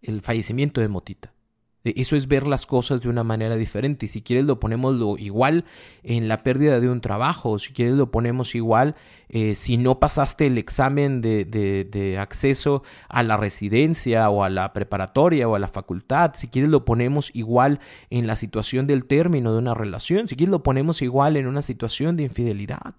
el 0.02 0.22
fallecimiento 0.22 0.82
de 0.82 0.88
Motita. 0.88 1.34
E, 1.84 1.94
eso 1.98 2.16
es 2.16 2.28
ver 2.28 2.48
las 2.48 2.66
cosas 2.66 3.02
de 3.02 3.10
una 3.10 3.24
manera 3.24 3.56
diferente. 3.56 4.08
Si 4.08 4.22
quieres 4.22 4.46
lo 4.46 4.60
ponemos 4.60 5.20
igual 5.20 5.66
en 6.04 6.28
la 6.28 6.44
pérdida 6.44 6.80
de 6.80 6.90
un 6.90 7.02
trabajo, 7.02 7.60
si 7.60 7.74
quieres 7.74 7.96
lo 7.96 8.12
ponemos 8.12 8.56
igual 8.56 8.96
eh, 9.32 9.54
si 9.54 9.78
no 9.78 10.00
pasaste 10.00 10.48
el 10.48 10.58
examen 10.58 11.22
de, 11.22 11.46
de, 11.46 12.18
acceso 12.18 12.82
a 13.10 13.22
la 13.22 13.38
residencia 13.38 14.28
o 14.30 14.44
a 14.44 14.50
la 14.50 14.74
preparatoria 14.74 15.48
o 15.48 15.54
a 15.54 15.60
la 15.60 15.68
facultad, 15.68 16.32
si 16.34 16.48
quieres 16.48 16.72
lo 16.72 16.84
ponemos 16.84 17.30
igual 17.36 17.80
en 18.10 18.26
la 18.26 18.36
situación 18.36 18.88
del 18.88 19.06
término 19.06 19.54
de 19.54 19.60
una 19.60 19.76
relación, 19.76 20.28
si 20.28 20.36
quieres 20.36 20.52
lo 20.52 20.64
ponemos 20.64 21.04
igual 21.04 21.38
en 21.38 21.46
una 21.46 21.62
situación 21.62 22.18
de 22.18 22.24
infidelidad. 22.24 22.96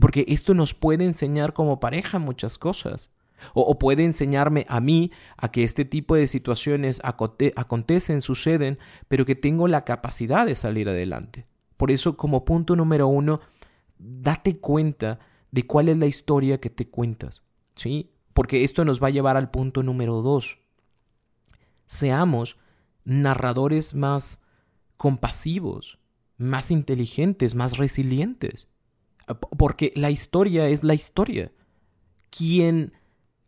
Porque 0.00 0.24
esto 0.28 0.54
nos 0.54 0.74
puede 0.74 1.04
enseñar 1.04 1.52
como 1.52 1.78
pareja 1.78 2.18
muchas 2.18 2.58
cosas. 2.58 3.10
O, 3.54 3.78
puede 3.78 4.04
enseñarme 4.04 4.66
a 4.68 4.80
mí 4.80 5.10
a 5.36 5.50
que 5.50 5.64
este 5.64 5.84
tipo 5.84 6.14
de 6.14 6.26
situaciones 6.26 7.00
acontecen, 7.04 8.22
suceden, 8.22 8.78
pero 9.08 9.24
que 9.24 9.34
tengo 9.34 9.68
la 9.68 9.84
capacidad 9.84 10.46
de 10.46 10.54
salir 10.54 10.88
adelante. 10.88 11.46
Por 11.76 11.90
eso, 11.90 12.16
como 12.16 12.44
punto 12.44 12.76
número 12.76 13.08
uno, 13.08 13.40
date 13.98 14.58
cuenta 14.58 15.18
de 15.50 15.66
cuál 15.66 15.88
es 15.88 15.96
la 15.96 16.06
historia 16.06 16.60
que 16.60 16.70
te 16.70 16.88
cuentas, 16.88 17.42
¿sí? 17.74 18.12
Porque 18.34 18.64
esto 18.64 18.84
nos 18.84 19.02
va 19.02 19.08
a 19.08 19.10
llevar 19.10 19.36
al 19.36 19.50
punto 19.50 19.82
número 19.82 20.22
dos. 20.22 20.58
Seamos 21.86 22.58
narradores 23.04 23.94
más 23.94 24.42
compasivos, 24.96 25.98
más 26.36 26.70
inteligentes, 26.70 27.54
más 27.54 27.78
resilientes. 27.78 28.68
Porque 29.56 29.92
la 29.96 30.10
historia 30.10 30.68
es 30.68 30.84
la 30.84 30.94
historia. 30.94 31.52
Quien 32.30 32.92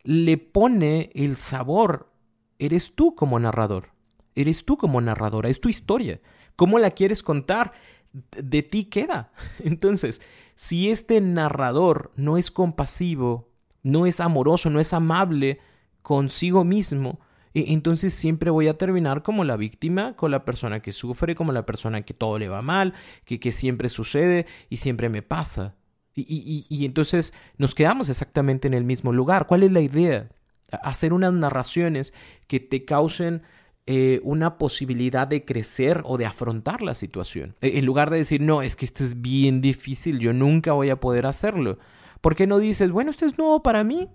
le 0.03 0.37
pone 0.37 1.11
el 1.15 1.37
sabor. 1.37 2.11
Eres 2.59 2.95
tú 2.95 3.15
como 3.15 3.39
narrador. 3.39 3.89
Eres 4.35 4.65
tú 4.65 4.77
como 4.77 5.01
narradora. 5.01 5.49
Es 5.49 5.59
tu 5.59 5.69
historia. 5.69 6.21
¿Cómo 6.55 6.79
la 6.79 6.91
quieres 6.91 7.23
contar? 7.23 7.73
De 8.11 8.63
ti 8.63 8.85
queda. 8.85 9.31
Entonces, 9.59 10.21
si 10.55 10.91
este 10.91 11.19
narrador 11.21 12.11
no 12.15 12.37
es 12.37 12.51
compasivo, 12.51 13.49
no 13.81 14.05
es 14.05 14.19
amoroso, 14.19 14.69
no 14.69 14.79
es 14.79 14.93
amable 14.93 15.59
consigo 16.01 16.63
mismo, 16.63 17.19
e, 17.53 17.73
entonces 17.73 18.13
siempre 18.13 18.49
voy 18.49 18.67
a 18.67 18.77
terminar 18.77 19.23
como 19.23 19.43
la 19.43 19.57
víctima, 19.57 20.15
con 20.15 20.31
la 20.31 20.45
persona 20.45 20.81
que 20.81 20.91
sufre, 20.91 21.35
como 21.35 21.51
la 21.51 21.65
persona 21.65 22.01
que 22.01 22.13
todo 22.13 22.39
le 22.39 22.49
va 22.49 22.61
mal, 22.61 22.93
que, 23.25 23.39
que 23.39 23.51
siempre 23.51 23.89
sucede 23.89 24.45
y 24.69 24.77
siempre 24.77 25.09
me 25.09 25.21
pasa. 25.21 25.75
Y, 26.15 26.85
entonces 26.85 27.33
nos 27.57 27.73
quedamos 27.73 28.09
exactamente 28.09 28.67
en 28.67 28.73
el 28.73 28.83
mismo 28.83 29.13
lugar. 29.13 29.47
¿Cuál 29.47 29.63
es 29.63 29.71
la 29.71 29.81
idea? 29.81 30.29
Hacer 30.71 31.13
unas 31.13 31.33
narraciones 31.33 32.13
que 32.47 32.59
te 32.59 32.85
causen 32.85 33.43
eh, 33.85 34.21
una 34.23 34.57
posibilidad 34.57 35.27
de 35.27 35.43
crecer 35.43 36.01
o 36.05 36.17
de 36.17 36.25
afrontar 36.25 36.81
la 36.81 36.95
situación. 36.95 37.55
E, 37.61 37.79
en 37.79 37.85
lugar 37.85 38.09
de 38.09 38.17
decir, 38.17 38.41
no, 38.41 38.61
es 38.61 38.75
que 38.75 38.85
esto 38.85 39.03
es 39.03 39.21
bien 39.21 39.59
difícil, 39.59 40.19
yo 40.19 40.31
nunca 40.31 40.71
voy 40.71 40.89
a 40.89 40.99
poder 40.99 41.25
hacerlo. 41.25 41.79
¿Por 42.21 42.35
qué 42.35 42.47
no 42.47 42.59
dices, 42.59 42.91
bueno, 42.91 43.11
esto 43.11 43.25
es 43.25 43.37
nuevo 43.37 43.61
para 43.61 43.83
mí? 43.83 44.07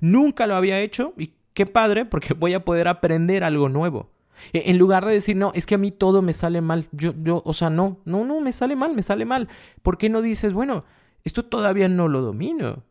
Nunca 0.00 0.46
lo 0.46 0.56
había 0.56 0.80
hecho 0.80 1.14
y 1.16 1.32
qué 1.54 1.64
padre, 1.64 2.04
porque 2.04 2.34
voy 2.34 2.52
a 2.52 2.64
poder 2.64 2.86
aprender 2.86 3.44
algo 3.44 3.70
nuevo. 3.70 4.10
E, 4.52 4.70
en 4.70 4.76
lugar 4.76 5.06
de 5.06 5.14
decir, 5.14 5.36
no, 5.36 5.52
es 5.54 5.64
que 5.64 5.76
a 5.76 5.78
mí 5.78 5.90
todo 5.90 6.20
me 6.20 6.32
sale 6.32 6.60
mal. 6.60 6.88
Yo, 6.92 7.14
yo, 7.22 7.42
o 7.46 7.54
sea, 7.54 7.70
no, 7.70 8.00
no, 8.04 8.24
no, 8.24 8.40
me 8.40 8.52
sale 8.52 8.76
mal, 8.76 8.94
me 8.94 9.02
sale 9.02 9.24
mal. 9.24 9.48
¿Por 9.82 9.96
qué 9.96 10.10
no 10.10 10.20
dices, 10.20 10.52
bueno, 10.52 10.84
esto 11.24 11.44
todavía 11.44 11.88
no 11.88 12.08
lo 12.08 12.22
domino, 12.22 12.84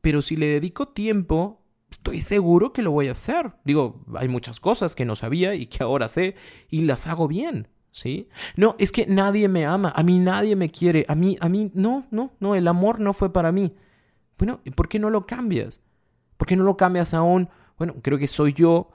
pero 0.00 0.22
si 0.22 0.36
le 0.36 0.46
dedico 0.46 0.88
tiempo, 0.88 1.62
estoy 1.90 2.20
seguro 2.20 2.72
que 2.72 2.82
lo 2.82 2.90
voy 2.90 3.08
a 3.08 3.12
hacer. 3.12 3.52
Digo, 3.64 4.04
hay 4.14 4.28
muchas 4.28 4.60
cosas 4.60 4.94
que 4.94 5.04
no 5.04 5.16
sabía 5.16 5.54
y 5.54 5.66
que 5.66 5.82
ahora 5.82 6.08
sé 6.08 6.34
y 6.68 6.82
las 6.82 7.06
hago 7.06 7.28
bien. 7.28 7.68
¿Sí? 7.94 8.30
No, 8.56 8.74
es 8.78 8.90
que 8.90 9.06
nadie 9.06 9.48
me 9.48 9.66
ama, 9.66 9.92
a 9.94 10.02
mí 10.02 10.18
nadie 10.18 10.56
me 10.56 10.70
quiere, 10.70 11.04
a 11.08 11.14
mí, 11.14 11.36
a 11.40 11.50
mí, 11.50 11.70
no, 11.74 12.06
no, 12.10 12.32
no, 12.40 12.54
el 12.54 12.66
amor 12.66 13.00
no 13.00 13.12
fue 13.12 13.34
para 13.34 13.52
mí. 13.52 13.76
Bueno, 14.38 14.60
¿por 14.74 14.88
qué 14.88 14.98
no 14.98 15.10
lo 15.10 15.26
cambias? 15.26 15.82
¿Por 16.38 16.48
qué 16.48 16.56
no 16.56 16.64
lo 16.64 16.78
cambias 16.78 17.12
aún? 17.12 17.50
Bueno, 17.76 17.96
creo 18.00 18.16
que 18.16 18.28
soy 18.28 18.54
yo 18.54 18.90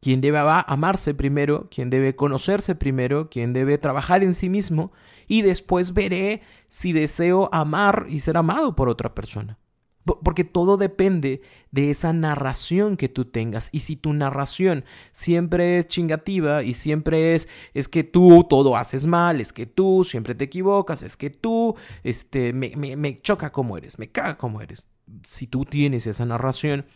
quien 0.00 0.20
debe 0.20 0.38
amarse 0.38 1.14
primero, 1.14 1.68
quien 1.70 1.90
debe 1.90 2.16
conocerse 2.16 2.74
primero, 2.74 3.28
quien 3.28 3.52
debe 3.52 3.78
trabajar 3.78 4.24
en 4.24 4.34
sí 4.34 4.48
mismo 4.48 4.92
y 5.28 5.42
después 5.42 5.92
veré 5.92 6.42
si 6.68 6.92
deseo 6.92 7.48
amar 7.52 8.06
y 8.08 8.20
ser 8.20 8.36
amado 8.36 8.74
por 8.74 8.88
otra 8.88 9.14
persona. 9.14 9.58
Porque 10.04 10.44
todo 10.44 10.78
depende 10.78 11.42
de 11.70 11.90
esa 11.90 12.14
narración 12.14 12.96
que 12.96 13.10
tú 13.10 13.26
tengas. 13.26 13.68
Y 13.70 13.80
si 13.80 13.96
tu 13.96 14.14
narración 14.14 14.84
siempre 15.12 15.78
es 15.78 15.88
chingativa 15.88 16.62
y 16.62 16.72
siempre 16.72 17.34
es, 17.34 17.48
es 17.74 17.86
que 17.86 18.02
tú 18.02 18.44
todo 18.48 18.76
haces 18.76 19.06
mal, 19.06 19.40
es 19.42 19.52
que 19.52 19.66
tú 19.66 20.04
siempre 20.04 20.34
te 20.34 20.44
equivocas, 20.44 21.02
es 21.02 21.18
que 21.18 21.28
tú, 21.28 21.76
este, 22.02 22.54
me, 22.54 22.72
me, 22.76 22.96
me 22.96 23.20
choca 23.20 23.52
como 23.52 23.76
eres, 23.76 23.98
me 23.98 24.10
caga 24.10 24.38
como 24.38 24.62
eres. 24.62 24.88
Si 25.22 25.46
tú 25.46 25.66
tienes 25.66 26.06
esa 26.06 26.24
narración, 26.24 26.86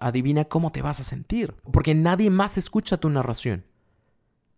adivina 0.00 0.44
cómo 0.44 0.72
te 0.72 0.82
vas 0.82 1.00
a 1.00 1.04
sentir. 1.04 1.54
Porque 1.72 1.94
nadie 1.94 2.30
más 2.30 2.58
escucha 2.58 2.96
tu 2.96 3.10
narración. 3.10 3.64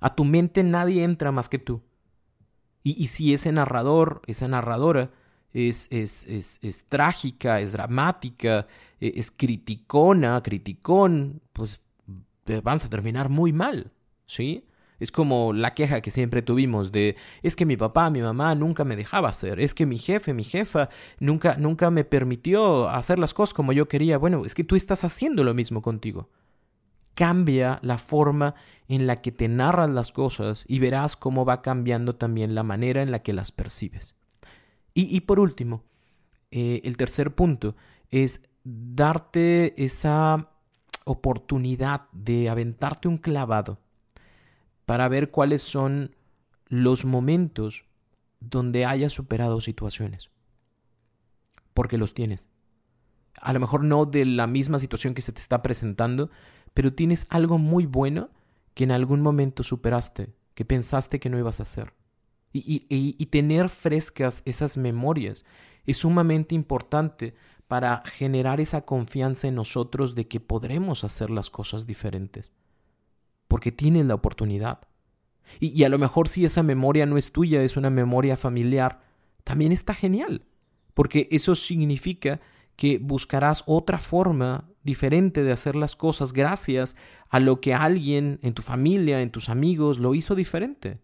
A 0.00 0.14
tu 0.14 0.24
mente 0.24 0.64
nadie 0.64 1.04
entra 1.04 1.32
más 1.32 1.48
que 1.48 1.58
tú. 1.58 1.82
Y, 2.82 3.08
si 3.08 3.34
ese 3.34 3.52
narrador, 3.52 4.22
esa 4.26 4.48
narradora, 4.48 5.10
es, 5.52 5.86
es, 5.90 6.26
es, 6.26 6.58
es, 6.62 6.84
trágica, 6.86 7.60
es 7.60 7.72
dramática, 7.72 8.66
e, 9.00 9.12
es 9.16 9.30
criticona, 9.30 10.42
criticón, 10.42 11.42
pues 11.52 11.82
te 12.44 12.62
vas 12.62 12.86
a 12.86 12.88
terminar 12.88 13.28
muy 13.28 13.52
mal, 13.52 13.92
¿sí? 14.24 14.64
Es 15.00 15.10
como 15.10 15.52
la 15.52 15.74
queja 15.74 16.00
que 16.02 16.10
siempre 16.10 16.42
tuvimos 16.42 16.92
de 16.92 17.16
es 17.42 17.56
que 17.56 17.66
mi 17.66 17.76
papá, 17.76 18.10
mi 18.10 18.20
mamá 18.20 18.54
nunca 18.54 18.84
me 18.84 18.96
dejaba 18.96 19.30
hacer, 19.30 19.58
es 19.58 19.74
que 19.74 19.86
mi 19.86 19.98
jefe, 19.98 20.34
mi 20.34 20.44
jefa 20.44 20.90
nunca 21.18 21.56
nunca 21.56 21.90
me 21.90 22.04
permitió 22.04 22.88
hacer 22.88 23.18
las 23.18 23.34
cosas 23.34 23.54
como 23.54 23.72
yo 23.72 23.88
quería. 23.88 24.18
Bueno, 24.18 24.44
es 24.44 24.54
que 24.54 24.64
tú 24.64 24.76
estás 24.76 25.02
haciendo 25.04 25.42
lo 25.42 25.54
mismo 25.54 25.82
contigo. 25.82 26.28
Cambia 27.14 27.80
la 27.82 27.98
forma 27.98 28.54
en 28.88 29.06
la 29.06 29.20
que 29.20 29.32
te 29.32 29.48
narras 29.48 29.90
las 29.90 30.12
cosas 30.12 30.64
y 30.68 30.78
verás 30.78 31.16
cómo 31.16 31.44
va 31.44 31.62
cambiando 31.62 32.14
también 32.14 32.54
la 32.54 32.62
manera 32.62 33.02
en 33.02 33.10
la 33.10 33.20
que 33.20 33.32
las 33.32 33.52
percibes. 33.52 34.14
Y, 34.92 35.20
por 35.20 35.38
último, 35.40 35.84
eh, 36.50 36.80
el 36.84 36.96
tercer 36.96 37.34
punto 37.34 37.76
es 38.10 38.42
darte 38.64 39.82
esa 39.82 40.50
oportunidad 41.04 42.02
de 42.12 42.50
aventarte 42.50 43.08
un 43.08 43.18
clavado 43.18 43.78
para 44.90 45.08
ver 45.08 45.30
cuáles 45.30 45.62
son 45.62 46.16
los 46.66 47.04
momentos 47.04 47.84
donde 48.40 48.86
hayas 48.86 49.12
superado 49.12 49.60
situaciones. 49.60 50.30
Porque 51.74 51.96
los 51.96 52.12
tienes. 52.12 52.48
A 53.40 53.52
lo 53.52 53.60
mejor 53.60 53.84
no 53.84 54.04
de 54.04 54.24
la 54.24 54.48
misma 54.48 54.80
situación 54.80 55.14
que 55.14 55.22
se 55.22 55.30
te 55.30 55.40
está 55.40 55.62
presentando, 55.62 56.28
pero 56.74 56.92
tienes 56.92 57.28
algo 57.30 57.56
muy 57.56 57.86
bueno 57.86 58.30
que 58.74 58.82
en 58.82 58.90
algún 58.90 59.20
momento 59.20 59.62
superaste, 59.62 60.34
que 60.56 60.64
pensaste 60.64 61.20
que 61.20 61.30
no 61.30 61.38
ibas 61.38 61.60
a 61.60 61.62
hacer. 61.62 61.94
Y, 62.52 62.84
y, 62.88 63.26
tener 63.26 63.68
frescas 63.68 64.42
esas 64.44 64.76
memorias 64.76 65.44
es 65.86 65.98
sumamente 65.98 66.56
importante 66.56 67.36
para 67.68 68.02
generar 68.06 68.60
esa 68.60 68.84
confianza 68.84 69.46
en 69.46 69.54
nosotros 69.54 70.16
de 70.16 70.26
que 70.26 70.40
podremos 70.40 71.04
hacer 71.04 71.30
las 71.30 71.48
cosas 71.48 71.86
diferentes 71.86 72.50
porque 73.50 73.72
tienes 73.72 74.06
la 74.06 74.14
oportunidad. 74.14 74.78
Y, 75.58 75.82
a 75.82 75.88
lo 75.88 75.98
mejor 75.98 76.28
si 76.28 76.44
esa 76.44 76.62
memoria 76.62 77.04
no 77.04 77.18
es 77.18 77.32
tuya, 77.32 77.64
es 77.64 77.76
una 77.76 77.90
memoria 77.90 78.36
familiar, 78.36 79.02
también 79.42 79.72
está 79.72 79.92
genial, 79.92 80.46
porque 80.94 81.26
eso 81.32 81.56
significa 81.56 82.40
que 82.76 82.98
buscarás 82.98 83.64
otra 83.66 83.98
forma 83.98 84.70
diferente 84.84 85.42
de 85.42 85.50
hacer 85.50 85.74
las 85.74 85.96
cosas 85.96 86.32
gracias 86.32 86.94
a 87.28 87.40
lo 87.40 87.60
que 87.60 87.74
alguien 87.74 88.38
en 88.42 88.54
tu 88.54 88.62
familia, 88.62 89.20
en 89.20 89.30
tus 89.30 89.48
amigos, 89.48 89.98
lo 89.98 90.14
hizo 90.14 90.36
diferente. 90.36 91.00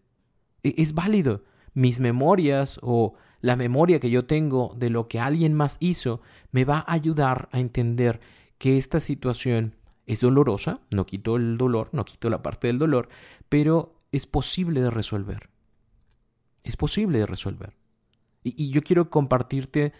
E, 0.63 0.73
es 0.77 0.93
válido. 0.93 1.43
Mis 1.73 1.99
memorias 1.99 2.79
o 2.81 3.15
la 3.41 3.57
memoria 3.57 3.99
que 3.99 4.09
yo 4.09 4.25
tengo 4.25 4.73
de 4.77 4.89
lo 4.89 5.09
que 5.09 5.19
alguien 5.19 5.53
más 5.53 5.75
hizo 5.81 6.21
me 6.53 6.63
va 6.63 6.85
a 6.87 6.93
ayudar 6.93 7.49
a 7.51 7.59
entender 7.59 8.21
que 8.57 8.77
esta 8.77 9.01
situación 9.01 9.75
es 10.07 10.21
dolorosa, 10.21 10.79
no 10.89 11.05
quito 11.05 11.35
el 11.35 11.57
dolor, 11.57 11.89
no 11.91 12.05
quito 12.05 12.29
la 12.29 12.41
parte 12.41 12.67
del 12.67 12.79
dolor, 12.79 13.09
pero 13.49 14.01
es 14.11 14.25
posible 14.25 14.81
de 14.81 14.89
resolver. 14.89 15.49
Es 16.63 16.77
posible 16.77 17.19
de 17.19 17.25
resolver. 17.25 17.75
Y, 18.43 18.69
yo 18.69 18.81
quiero 18.81 19.09
compartirte, 19.09 19.93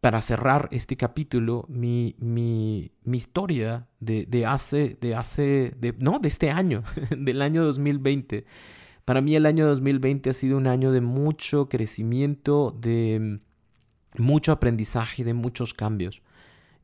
para 0.00 0.20
cerrar 0.20 0.68
este 0.70 0.96
capítulo, 0.96 1.66
mi, 1.68 2.14
mi, 2.18 2.92
mi 3.04 3.16
historia 3.16 3.86
de, 4.00 4.26
de, 4.26 4.46
hace, 4.46 4.98
de 5.00 5.14
hace, 5.14 5.74
de, 5.78 5.94
no, 5.98 6.18
de 6.18 6.28
este 6.28 6.50
año, 6.50 6.82
del 7.16 7.42
año 7.42 7.64
2020. 7.64 8.46
Para 9.04 9.20
mí 9.20 9.36
el 9.36 9.44
año 9.44 9.66
2020 9.66 10.30
ha 10.30 10.34
sido 10.34 10.56
un 10.56 10.66
año 10.66 10.90
de 10.90 11.02
mucho 11.02 11.68
crecimiento, 11.68 12.74
de 12.78 13.40
mucho 14.16 14.52
aprendizaje, 14.52 15.24
de 15.24 15.34
muchos 15.34 15.74
cambios. 15.74 16.22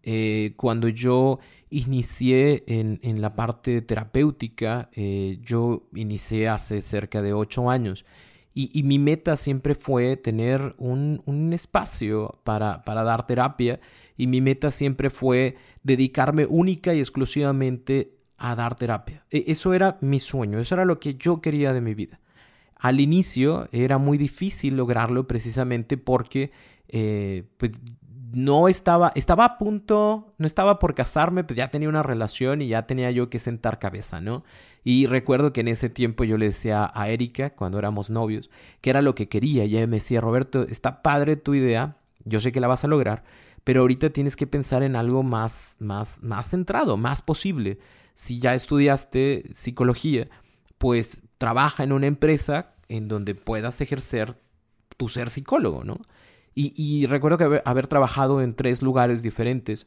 Eh, 0.02 0.54
cuando 0.56 0.88
yo 0.88 1.40
inicié 1.70 2.64
en, 2.66 2.98
en 3.02 3.20
la 3.20 3.34
parte 3.34 3.80
terapéutica, 3.80 4.90
eh, 4.92 5.38
yo 5.42 5.88
inicié 5.94 6.48
hace 6.48 6.82
cerca 6.82 7.22
de 7.22 7.32
ocho 7.32 7.70
años 7.70 8.04
y, 8.52 8.82
mi 8.82 8.98
meta 8.98 9.36
siempre 9.36 9.74
fue 9.74 10.16
tener 10.16 10.74
un, 10.76 11.22
un 11.24 11.52
espacio 11.52 12.40
para, 12.42 12.82
para, 12.82 13.04
dar 13.04 13.26
terapia 13.26 13.80
y 14.16 14.26
mi 14.26 14.40
meta 14.40 14.70
siempre 14.70 15.08
fue 15.08 15.56
dedicarme 15.84 16.46
única 16.46 16.92
y 16.92 16.98
exclusivamente 16.98 18.16
a 18.36 18.56
dar 18.56 18.74
terapia. 18.74 19.24
E, 19.30 19.44
eso 19.46 19.72
era 19.72 19.98
mi 20.00 20.18
sueño, 20.18 20.58
eso 20.58 20.74
era 20.74 20.84
lo 20.84 20.98
que 20.98 21.14
yo 21.14 21.40
quería 21.40 21.72
de 21.72 21.80
mi 21.80 21.94
vida. 21.94 22.20
Al 22.74 23.00
inicio 23.00 23.68
era 23.72 23.98
muy 23.98 24.18
difícil 24.18 24.76
lograrlo 24.76 25.26
precisamente 25.28 25.96
porque 25.96 26.50
eh, 26.88 27.44
pues 27.56 27.72
no 28.32 28.68
estaba, 28.68 29.12
estaba 29.14 29.44
a 29.44 29.58
punto, 29.58 30.34
no 30.38 30.46
estaba 30.46 30.78
por 30.78 30.94
casarme, 30.94 31.44
pero 31.44 31.58
ya 31.58 31.70
tenía 31.70 31.88
una 31.88 32.02
relación 32.02 32.62
y 32.62 32.68
ya 32.68 32.86
tenía 32.86 33.10
yo 33.10 33.30
que 33.30 33.38
sentar 33.38 33.78
cabeza, 33.78 34.20
¿no? 34.20 34.44
Y 34.84 35.06
recuerdo 35.06 35.52
que 35.52 35.60
en 35.60 35.68
ese 35.68 35.88
tiempo 35.88 36.24
yo 36.24 36.38
le 36.38 36.46
decía 36.46 36.90
a 36.94 37.08
Erika, 37.08 37.50
cuando 37.50 37.78
éramos 37.78 38.08
novios, 38.10 38.50
que 38.80 38.90
era 38.90 39.02
lo 39.02 39.14
que 39.14 39.28
quería. 39.28 39.64
Y 39.64 39.76
ella 39.76 39.86
me 39.86 39.96
decía, 39.96 40.20
Roberto, 40.20 40.66
está 40.68 41.02
padre 41.02 41.36
tu 41.36 41.54
idea, 41.54 41.96
yo 42.24 42.40
sé 42.40 42.52
que 42.52 42.60
la 42.60 42.68
vas 42.68 42.84
a 42.84 42.88
lograr, 42.88 43.24
pero 43.64 43.82
ahorita 43.82 44.10
tienes 44.10 44.36
que 44.36 44.46
pensar 44.46 44.82
en 44.82 44.96
algo 44.96 45.22
más, 45.22 45.74
más, 45.78 46.22
más 46.22 46.48
centrado, 46.48 46.96
más 46.96 47.22
posible. 47.22 47.78
Si 48.14 48.38
ya 48.38 48.54
estudiaste 48.54 49.44
psicología, 49.52 50.28
pues 50.78 51.22
trabaja 51.38 51.84
en 51.84 51.92
una 51.92 52.06
empresa 52.06 52.74
en 52.88 53.08
donde 53.08 53.34
puedas 53.34 53.80
ejercer 53.80 54.36
tu 54.96 55.08
ser 55.08 55.30
psicólogo, 55.30 55.84
¿no? 55.84 56.00
Y, 56.54 57.06
recuerdo 57.06 57.38
que 57.38 57.62
haber, 57.64 57.86
trabajado 57.86 58.42
en 58.42 58.54
tres 58.54 58.82
lugares 58.82 59.22
diferentes 59.22 59.86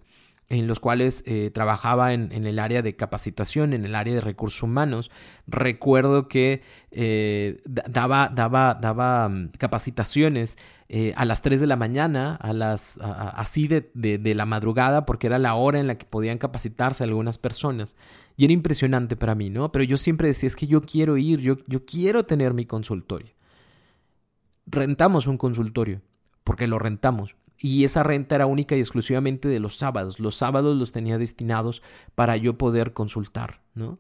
en 0.50 0.68
los 0.68 0.80
cuales 0.80 1.24
eh, 1.26 1.52
trabajaba 1.54 2.14
en, 2.14 2.32
el 2.32 2.60
área 2.60 2.82
de 2.82 2.96
capacitación, 2.96 3.74
en 3.74 3.86
el 3.86 3.96
área 3.96 4.14
de 4.14 4.22
recursos 4.22 4.62
humanos. 4.64 5.10
Recuerdo 5.48 6.28
que 6.28 6.62
eh, 6.92 7.62
daba, 7.66 8.30
daba, 8.30 8.76
daba 8.76 9.30
mm, 9.30 9.52
capacitaciones 9.58 10.58
eh, 10.90 11.14
a 11.16 11.26
las 11.26 11.42
3 11.42 11.60
de 11.60 11.68
la 11.68 11.76
mañana, 11.76 12.36
a 12.36 12.54
las, 12.54 12.94
así 13.00 13.68
de, 13.68 13.90
de, 13.94 14.36
la 14.36 14.46
madrugada, 14.46 15.06
porque 15.06 15.28
era 15.28 15.40
la 15.40 15.56
hora 15.56 15.80
en 15.80 15.88
la 15.88 15.98
que 15.98 16.06
podían 16.06 16.38
capacitarse 16.38 17.04
algunas 17.04 17.38
personas. 17.38 17.96
Y 18.38 18.46
era 18.46 18.54
impresionante 18.54 19.16
para 19.16 19.36
mí, 19.36 19.50
¿no? 19.50 19.72
Pero 19.72 19.84
yo 19.84 19.98
siempre 19.98 20.28
decía, 20.28 20.48
es 20.48 20.56
que 20.56 20.68
yo 20.68 20.82
quiero 20.82 21.18
ir, 21.18 21.40
yo, 21.40 21.58
yo 21.68 21.86
quiero 21.86 22.26
tener 22.26 22.54
mi 22.54 22.66
consultorio. 22.66 23.34
Rentamos 24.66 25.28
un 25.28 25.38
consultorio 25.38 26.02
porque 26.44 26.68
lo 26.68 26.80
rentamos. 26.80 27.36
Y 27.58 27.86
esa 27.86 28.04
renta 28.04 28.36
era 28.36 28.46
única 28.46 28.76
y 28.76 28.80
exclusivamente 28.80 29.48
de 29.48 29.60
los 29.60 29.78
sábados. 29.78 30.20
Los 30.20 30.36
sábados 30.36 30.76
los 30.78 30.92
tenía 30.92 31.18
destinados 31.18 31.82
para 32.16 32.36
yo 32.36 32.58
poder 32.58 32.94
consultar, 32.94 33.62
¿no? 33.74 34.00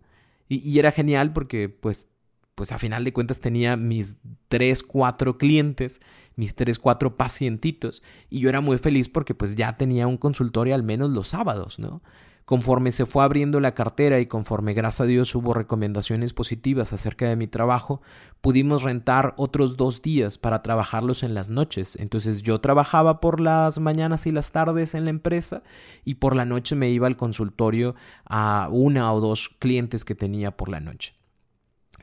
Y, 0.50 0.78
era 0.78 0.92
genial 0.92 1.32
porque, 1.34 1.70
pues, 1.70 2.08
pues 2.56 2.72
a 2.72 2.78
final 2.78 3.04
de 3.06 3.14
cuentas 3.14 3.40
tenía 3.40 3.78
mis 3.78 4.18
tres, 4.50 4.84
cuatro 4.84 5.38
clientes, 5.38 6.02
mis 6.36 6.54
tres, 6.54 6.78
cuatro 6.78 7.16
pacientitos. 7.16 8.04
Y 8.30 8.42
yo 8.42 8.50
era 8.50 8.62
muy 8.62 8.78
feliz 8.78 9.10
porque 9.10 9.34
pues 9.34 9.56
ya 9.56 9.76
tenía 9.78 10.08
un 10.08 10.18
consultorio 10.18 10.76
al 10.76 10.84
menos 10.84 11.10
los 11.10 11.30
sábados, 11.30 11.80
¿no? 11.80 12.04
Conforme 12.46 12.92
se 12.92 13.06
fue 13.06 13.24
abriendo 13.24 13.62
la 13.62 13.74
cartera 13.74 14.20
y 14.20 14.26
conforme 14.26 14.74
gracias 14.74 15.02
a 15.02 15.06
Dios 15.06 15.34
hubo 15.34 15.54
recomendaciones 15.54 16.34
positivas 16.34 16.92
acerca 16.92 17.28
de 17.28 17.38
mi 17.38 17.48
trabajo, 17.48 18.02
pudimos 18.42 18.84
rentar 18.84 19.34
otros 19.38 19.78
dos 19.78 20.02
días 20.02 20.38
para 20.38 20.62
trabajarlos 20.62 21.24
en 21.24 21.34
las 21.34 21.50
noches. 21.50 21.96
Entonces 21.96 22.44
yo 22.44 22.60
trabajaba 22.60 23.22
por 23.22 23.40
las 23.40 23.80
mañanas 23.80 24.28
y 24.28 24.34
las 24.34 24.52
tardes 24.52 24.94
en 24.94 25.06
la 25.06 25.12
empresa 25.12 25.64
y 26.04 26.16
por 26.16 26.36
la 26.36 26.44
noche 26.44 26.76
me 26.76 26.90
iba 26.90 27.08
al 27.08 27.16
consultorio 27.16 27.96
a 28.26 28.68
una 28.72 29.14
o 29.14 29.22
dos 29.22 29.50
clientes 29.60 30.04
que 30.04 30.16
tenía 30.16 30.58
por 30.58 30.68
la 30.68 30.82
noche. 30.82 31.14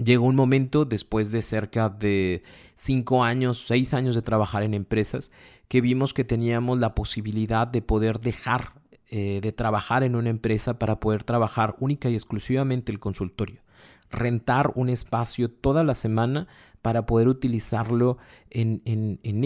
Llegó 0.03 0.25
un 0.25 0.37
momento, 0.37 0.87
después 0.87 1.31
de 1.31 1.43
cerca 1.43 1.91
de 1.91 2.43
cinco 2.77 3.23
años, 3.23 3.67
seis 3.67 3.93
años 3.93 4.15
de 4.15 4.23
trabajar 4.23 4.63
en 4.63 4.73
empresas, 4.73 5.31
que 5.69 5.83
vimos 5.83 6.15
que 6.15 6.25
teníamos 6.25 6.79
la 6.79 6.95
posibilidad 6.95 7.67
de 7.67 7.83
poder 7.83 8.19
dejar 8.21 8.80
eh, 9.13 9.41
de 9.43 9.51
trabajar 9.51 10.05
en 10.05 10.15
una 10.15 10.31
empresa 10.31 10.79
para 10.79 11.01
poder 11.01 11.25
trabajar 11.25 11.75
única 11.81 12.09
y 12.09 12.15
exclusivamente 12.15 12.93
el 12.93 13.01
consultorio. 13.01 13.61
Rentar 14.09 14.71
un 14.77 14.89
espacio 14.89 15.51
toda 15.51 15.83
la 15.83 15.97
semana 15.97 16.47
para 16.81 17.07
poder 17.07 17.27
utilizarlo 17.27 18.19
en, 18.51 18.83
en, 18.85 19.19
en, 19.25 19.43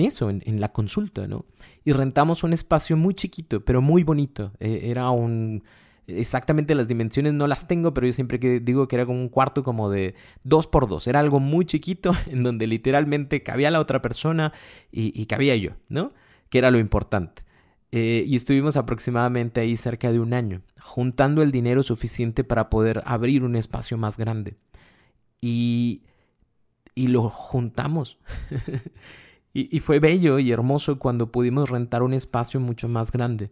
eso, 0.00 0.30
en, 0.30 0.60
la 0.60 0.72
consulta, 0.72 1.28
¿no? 1.28 1.44
Y 1.84 1.92
rentamos 1.92 2.42
un 2.42 2.54
espacio 2.54 2.96
muy 2.96 3.12
chiquito, 3.12 3.62
pero 3.62 3.82
muy 3.82 4.02
bonito. 4.02 4.52
Eh, 4.60 4.84
era 4.84 5.10
un... 5.10 5.62
Exactamente 6.06 6.74
las 6.74 6.88
dimensiones 6.88 7.34
no 7.34 7.46
las 7.46 7.68
tengo, 7.68 7.92
pero 7.92 8.06
yo 8.06 8.14
siempre 8.14 8.40
que 8.40 8.60
digo 8.60 8.88
que 8.88 8.96
era 8.96 9.04
como 9.04 9.20
un 9.20 9.28
cuarto 9.28 9.62
como 9.62 9.90
de 9.90 10.14
dos 10.42 10.66
por 10.66 10.88
dos. 10.88 11.06
Era 11.06 11.20
algo 11.20 11.38
muy 11.38 11.66
chiquito 11.66 12.12
en 12.28 12.42
donde 12.42 12.66
literalmente 12.66 13.42
cabía 13.42 13.70
la 13.70 13.78
otra 13.78 14.00
persona 14.00 14.54
y, 14.90 15.12
y 15.20 15.26
cabía 15.26 15.54
yo, 15.54 15.72
¿no? 15.90 16.14
Que 16.48 16.56
era 16.56 16.70
lo 16.70 16.78
importante. 16.78 17.42
Eh, 17.92 18.24
y 18.26 18.36
estuvimos 18.36 18.76
aproximadamente 18.76 19.60
ahí 19.60 19.76
cerca 19.76 20.12
de 20.12 20.20
un 20.20 20.32
año, 20.32 20.62
juntando 20.80 21.42
el 21.42 21.50
dinero 21.50 21.82
suficiente 21.82 22.44
para 22.44 22.70
poder 22.70 23.02
abrir 23.04 23.42
un 23.42 23.56
espacio 23.56 23.98
más 23.98 24.16
grande. 24.16 24.56
Y, 25.40 26.02
y 26.94 27.08
lo 27.08 27.28
juntamos. 27.30 28.18
y, 29.52 29.74
y 29.76 29.80
fue 29.80 29.98
bello 29.98 30.38
y 30.38 30.52
hermoso 30.52 30.98
cuando 30.98 31.32
pudimos 31.32 31.68
rentar 31.68 32.02
un 32.02 32.14
espacio 32.14 32.60
mucho 32.60 32.88
más 32.88 33.10
grande, 33.10 33.50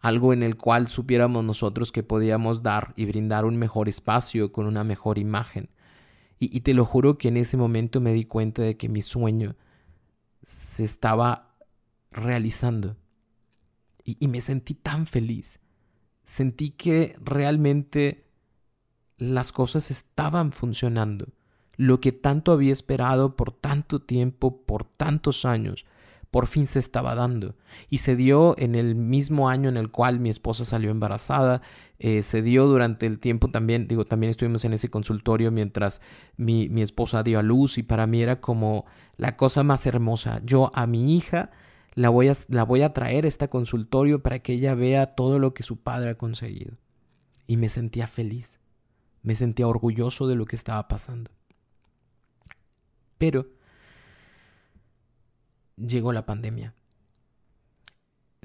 algo 0.00 0.34
en 0.34 0.42
el 0.42 0.56
cual 0.56 0.88
supiéramos 0.88 1.42
nosotros 1.44 1.90
que 1.90 2.02
podíamos 2.02 2.62
dar 2.62 2.92
y 2.94 3.06
brindar 3.06 3.46
un 3.46 3.56
mejor 3.56 3.88
espacio 3.88 4.52
con 4.52 4.66
una 4.66 4.84
mejor 4.84 5.16
imagen. 5.16 5.70
Y, 6.38 6.54
y 6.54 6.60
te 6.60 6.74
lo 6.74 6.84
juro 6.84 7.16
que 7.16 7.28
en 7.28 7.38
ese 7.38 7.56
momento 7.56 8.00
me 8.02 8.12
di 8.12 8.24
cuenta 8.24 8.62
de 8.62 8.76
que 8.76 8.90
mi 8.90 9.00
sueño 9.00 9.56
se 10.44 10.84
estaba 10.84 11.54
realizando 12.10 12.96
y, 14.18 14.28
me 14.28 14.40
sentí 14.40 14.74
tan 14.74 15.06
feliz. 15.06 15.58
Sentí 16.24 16.70
que 16.70 17.16
realmente 17.20 18.24
las 19.18 19.52
cosas 19.52 19.90
estaban 19.90 20.52
funcionando. 20.52 21.28
Lo 21.76 22.00
que 22.00 22.12
tanto 22.12 22.52
había 22.52 22.72
esperado 22.72 23.36
por 23.36 23.52
tanto 23.52 24.00
tiempo, 24.00 24.62
por 24.64 24.84
tantos 24.84 25.44
años, 25.44 25.84
por 26.30 26.46
fin 26.46 26.66
se 26.68 26.78
estaba 26.78 27.14
dando. 27.14 27.54
Y 27.90 27.98
se 27.98 28.16
dio 28.16 28.54
en 28.58 28.74
el 28.74 28.94
mismo 28.94 29.50
año 29.50 29.68
en 29.68 29.76
el 29.76 29.90
cual 29.90 30.20
mi 30.20 30.30
esposa 30.30 30.64
salió 30.64 30.90
embarazada, 30.90 31.60
eh, 31.98 32.22
se 32.22 32.40
dio 32.42 32.66
durante 32.66 33.06
el 33.06 33.18
tiempo 33.18 33.50
también, 33.50 33.88
digo, 33.88 34.06
también 34.06 34.30
estuvimos 34.30 34.64
en 34.64 34.72
ese 34.72 34.88
consultorio 34.88 35.50
mientras 35.50 36.00
mi, 36.36 36.68
mi 36.68 36.82
esposa 36.82 37.22
dio 37.22 37.38
a 37.38 37.42
luz 37.42 37.76
y 37.76 37.82
para 37.82 38.06
mí 38.06 38.22
era 38.22 38.40
como 38.40 38.86
la 39.16 39.36
cosa 39.36 39.64
más 39.64 39.84
hermosa. 39.86 40.40
Yo 40.44 40.70
a 40.74 40.86
mi 40.86 41.16
hija 41.16 41.50
la 41.98 42.10
voy, 42.10 42.28
a, 42.28 42.36
la 42.46 42.62
voy 42.62 42.82
a 42.82 42.92
traer 42.92 43.24
a 43.24 43.28
este 43.28 43.48
consultorio 43.48 44.22
para 44.22 44.38
que 44.38 44.52
ella 44.52 44.76
vea 44.76 45.16
todo 45.16 45.40
lo 45.40 45.52
que 45.52 45.64
su 45.64 45.78
padre 45.78 46.10
ha 46.10 46.14
conseguido. 46.16 46.76
Y 47.48 47.56
me 47.56 47.68
sentía 47.68 48.06
feliz, 48.06 48.60
me 49.22 49.34
sentía 49.34 49.66
orgulloso 49.66 50.28
de 50.28 50.36
lo 50.36 50.46
que 50.46 50.54
estaba 50.54 50.86
pasando. 50.86 51.32
Pero 53.18 53.48
llegó 55.76 56.12
la 56.12 56.24
pandemia. 56.24 56.72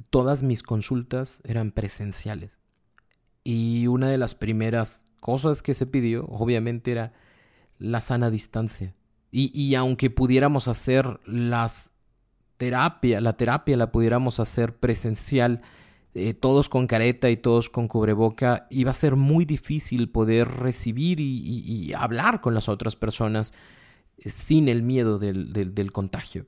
Todas 0.09 0.41
mis 0.41 0.63
consultas 0.63 1.39
eran 1.43 1.71
presenciales. 1.71 2.49
Y 3.43 3.85
una 3.85 4.09
de 4.09 4.17
las 4.17 4.33
primeras 4.33 5.03
cosas 5.19 5.61
que 5.61 5.75
se 5.75 5.85
pidió, 5.85 6.25
obviamente, 6.25 6.91
era 6.91 7.13
la 7.77 7.99
sana 7.99 8.31
distancia. 8.31 8.95
Y, 9.29 9.51
y 9.53 9.75
aunque 9.75 10.09
pudiéramos 10.09 10.67
hacer 10.67 11.19
las 11.27 11.92
terapia, 12.63 13.19
la 13.19 13.33
terapia 13.33 13.75
la 13.75 13.91
pudiéramos 13.91 14.39
hacer 14.39 14.73
presencial, 14.73 15.61
eh, 16.13 16.33
todos 16.33 16.69
con 16.69 16.87
careta 16.87 17.29
y 17.29 17.35
todos 17.35 17.69
con 17.69 17.89
cubreboca, 17.89 18.67
iba 18.69 18.91
a 18.91 18.93
ser 18.93 19.17
muy 19.17 19.43
difícil 19.43 20.09
poder 20.09 20.47
recibir 20.47 21.19
y, 21.19 21.91
hablar 21.93 22.39
con 22.39 22.53
las 22.53 22.69
otras 22.69 22.95
personas 22.95 23.53
eh, 24.17 24.29
sin 24.29 24.69
el 24.69 24.81
miedo 24.81 25.19
del, 25.19 25.91
contagio. 25.91 26.45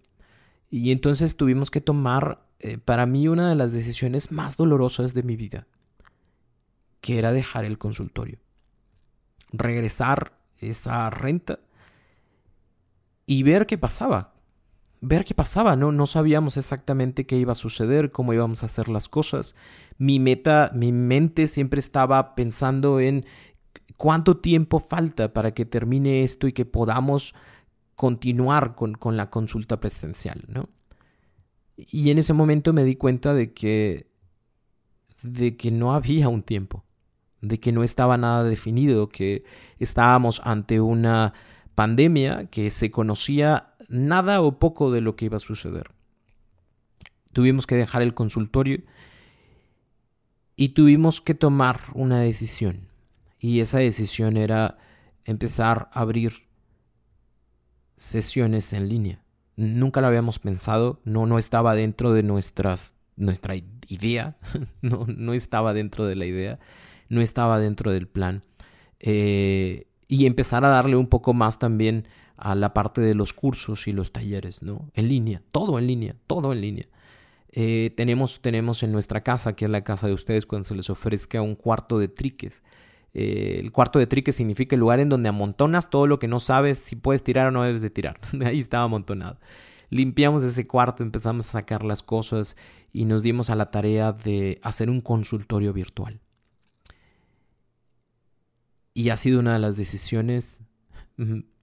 Y 0.70 0.92
entonces 0.92 1.36
tuvimos 1.36 1.70
que 1.70 1.82
tomar, 1.82 2.48
eh, 2.60 2.78
para 2.78 3.06
mí, 3.06 3.28
una 3.28 3.50
de 3.50 3.56
las 3.56 3.74
decisiones 3.74 4.32
más 4.32 4.56
dolorosas 4.56 5.14
de 5.14 5.24
mi 5.24 5.36
vida, 5.36 5.68
que 7.02 7.20
era 7.20 7.34
dejar 7.34 7.66
el 7.66 7.78
consultorio, 7.78 8.40
regresar 9.52 10.38
esa 10.60 11.10
renta 11.10 11.60
y 13.26 13.44
ver 13.44 13.66
qué 13.66 13.78
pasaba, 13.78 14.35
ver 15.08 15.26
qué 15.26 15.34
pasaba, 15.34 15.76
¿no? 15.76 15.92
No 15.92 16.08
sabíamos 16.08 16.58
exactamente 16.58 17.26
qué 17.26 17.38
iba 17.38 17.52
a 17.52 17.56
suceder, 17.56 18.12
cómo 18.12 18.34
íbamos 18.34 18.64
a 18.64 18.66
hacer 18.66 18.90
las 18.90 19.08
cosas. 19.08 19.56
Mi 19.98 20.20
meta, 20.20 20.72
mi 20.74 20.92
mente 20.92 21.48
siempre 21.48 21.80
estaba 21.80 22.36
pensando 22.36 23.00
en 23.00 23.26
cuánto 23.98 24.38
tiempo 24.38 24.80
falta 24.80 25.34
para 25.34 25.54
que 25.54 25.66
termine 25.66 26.24
esto 26.24 26.48
y 26.48 26.54
que 26.54 26.66
podamos 26.66 27.34
continuar 27.96 28.76
con, 28.76 28.94
con 28.94 29.16
la 29.16 29.30
consulta 29.30 29.80
presencial, 29.80 30.44
¿no? 30.48 30.70
Y 31.78 32.10
en 32.10 32.18
ese 32.18 32.34
momento 32.34 32.74
me 32.74 32.84
di 32.84 32.96
cuenta 32.96 33.34
de 33.34 33.54
que 33.54 34.08
de 35.22 35.58
que 35.58 35.72
no 35.72 35.94
había 35.94 36.30
un 36.30 36.44
tiempo, 36.44 36.86
de 37.42 37.60
que 37.60 37.72
no 37.72 37.84
estaba 37.84 38.18
nada 38.18 38.44
definido, 38.44 39.10
que 39.10 39.44
estábamos 39.80 40.42
ante 40.44 40.80
una 40.80 41.34
pandemia 41.74 42.46
que 42.46 42.70
se 42.72 42.92
conocía 42.92 43.75
nada 43.88 44.42
o 44.42 44.60
poco 44.60 44.92
de 44.92 45.02
lo 45.02 45.16
que 45.16 45.26
iba 45.26 45.38
a 45.38 45.42
suceder. 45.42 45.92
Tuvimos 47.34 47.68
que 47.68 47.76
dejar 47.76 48.02
el 48.02 48.14
consultorio 48.14 48.82
y 50.56 50.70
tuvimos 50.70 51.22
que 51.22 51.34
tomar 51.34 51.82
una 51.94 52.20
decisión. 52.20 52.88
Y 53.40 53.60
esa 53.60 53.80
decisión 53.80 54.38
era 54.38 54.78
empezar 55.26 55.90
a 55.92 56.02
abrir 56.02 56.34
sesiones 57.98 58.74
en 58.74 58.90
línea. 58.90 59.24
Nunca 59.56 60.02
lo 60.02 60.08
habíamos 60.08 60.40
pensado, 60.40 61.00
no, 61.04 61.26
no 61.26 61.38
estaba 61.40 61.76
dentro 61.76 62.14
de 62.14 62.24
nuestras, 62.24 62.94
nuestra 63.16 63.56
idea, 63.88 64.38
no, 64.82 65.06
no 65.08 65.34
estaba 65.34 65.74
dentro 65.74 66.06
de 66.06 66.16
la 66.16 66.26
idea, 66.26 66.60
no 67.10 67.22
estaba 67.22 67.60
dentro 67.60 67.92
del 67.92 68.08
plan. 68.08 68.44
Eh, 69.00 69.88
y 70.08 70.26
empezar 70.26 70.66
a 70.66 70.70
darle 70.70 70.96
un 70.96 71.08
poco 71.08 71.34
más 71.34 71.60
también 71.60 72.08
a 72.38 72.56
la 72.56 72.74
parte 72.74 73.02
de 73.02 73.16
los 73.16 73.34
cursos 73.34 73.88
y 73.88 73.94
los 73.94 74.12
talleres, 74.12 74.62
¿no? 74.62 74.90
En 74.94 75.08
línea, 75.08 75.42
todo 75.52 75.80
en 75.80 75.88
línea, 75.88 76.16
todo 76.28 76.54
en 76.54 76.62
línea. 76.62 76.88
Eh, 77.58 77.94
tenemos, 77.96 78.42
tenemos 78.42 78.84
en 78.84 78.92
nuestra 78.92 79.22
casa, 79.22 79.56
que 79.56 79.66
es 79.66 79.72
la 79.72 79.84
casa 79.84 80.08
de 80.08 80.14
ustedes, 80.14 80.46
cuando 80.46 80.68
se 80.68 80.76
les 80.76 80.90
ofrezca 80.90 81.42
un 81.42 81.56
cuarto 81.56 81.98
de 81.98 82.10
triques. 82.10 82.62
Eh, 83.14 83.62
el 83.62 83.72
cuarto 83.72 83.98
de 83.98 84.08
triques 84.08 84.36
significa 84.36 84.76
el 84.76 84.82
lugar 84.82 85.00
en 85.00 85.08
donde 85.08 85.30
amontonas 85.30 85.90
todo 85.90 86.06
lo 86.06 86.20
que 86.20 86.28
no 86.28 86.42
sabes 86.42 86.80
si 86.80 86.98
puedes 86.98 87.24
tirar 87.24 87.48
o 87.48 87.52
no 87.52 87.64
debes 87.64 87.82
de 87.82 87.90
tirar. 87.90 88.20
Ahí 88.46 88.60
estaba 88.60 88.84
amontonado. 88.84 89.40
Limpiamos 89.90 90.44
ese 90.44 90.68
cuarto, 90.68 91.04
empezamos 91.04 91.48
a 91.48 91.52
sacar 91.54 91.86
las 91.86 92.04
cosas 92.04 92.58
y 92.92 93.06
nos 93.06 93.24
dimos 93.24 93.50
a 93.50 93.56
la 93.56 93.72
tarea 93.72 94.12
de 94.12 94.60
hacer 94.62 94.90
un 94.90 95.00
consultorio 95.00 95.72
virtual. 95.72 96.20
Y 98.94 99.10
ha 99.10 99.18
sido 99.18 99.40
una 99.40 99.54
de 99.54 99.60
las 99.60 99.78
decisiones 99.78 100.62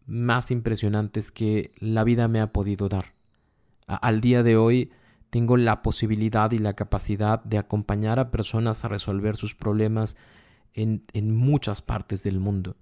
más 0.06 0.50
impresionantes 0.50 1.30
que 1.30 1.72
la 1.78 2.04
vida 2.04 2.28
me 2.28 2.40
ha 2.40 2.52
podido 2.52 2.88
dar. 2.88 3.14
al 3.86 4.20
día 4.20 4.42
de 4.42 4.56
hoy 4.56 4.90
tengo 5.30 5.56
la 5.56 5.80
posibilidad 5.82 6.52
y 6.52 6.58
la 6.58 6.74
capacidad 6.74 7.42
de 7.44 7.56
acompañar 7.56 8.18
a 8.18 8.30
personas 8.30 8.84
a 8.84 8.88
resolver 8.88 9.36
sus 9.36 9.54
problemas 9.54 10.16
en, 10.74 11.04
en 11.14 11.34
muchas 11.34 11.80
partes 11.80 12.22
del 12.22 12.38
mundo. 12.38 12.76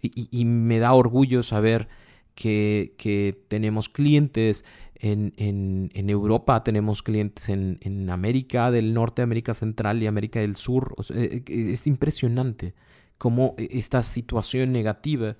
Y, 0.00 0.44
me 0.44 0.78
da 0.78 0.92
orgullo 0.92 1.42
saber 1.42 1.88
que, 2.36 2.94
que 2.98 3.42
tenemos 3.48 3.88
clientes 3.88 4.64
en, 4.94 5.32
en, 5.36 6.10
Europa, 6.10 6.62
tenemos 6.62 7.02
clientes 7.02 7.48
en, 7.48 7.78
en, 7.80 8.08
América 8.10 8.70
del 8.70 8.94
Norte, 8.94 9.22
América 9.22 9.54
Central 9.54 10.00
y 10.00 10.06
América 10.06 10.38
del 10.38 10.54
Sur. 10.54 10.94
E, 11.12 11.42
e, 11.44 11.72
es 11.72 11.86
impresionante 11.88 12.74
cómo 13.18 13.56
e, 13.58 13.68
esta 13.72 14.04
situación 14.04 14.70
negativa 14.70 15.36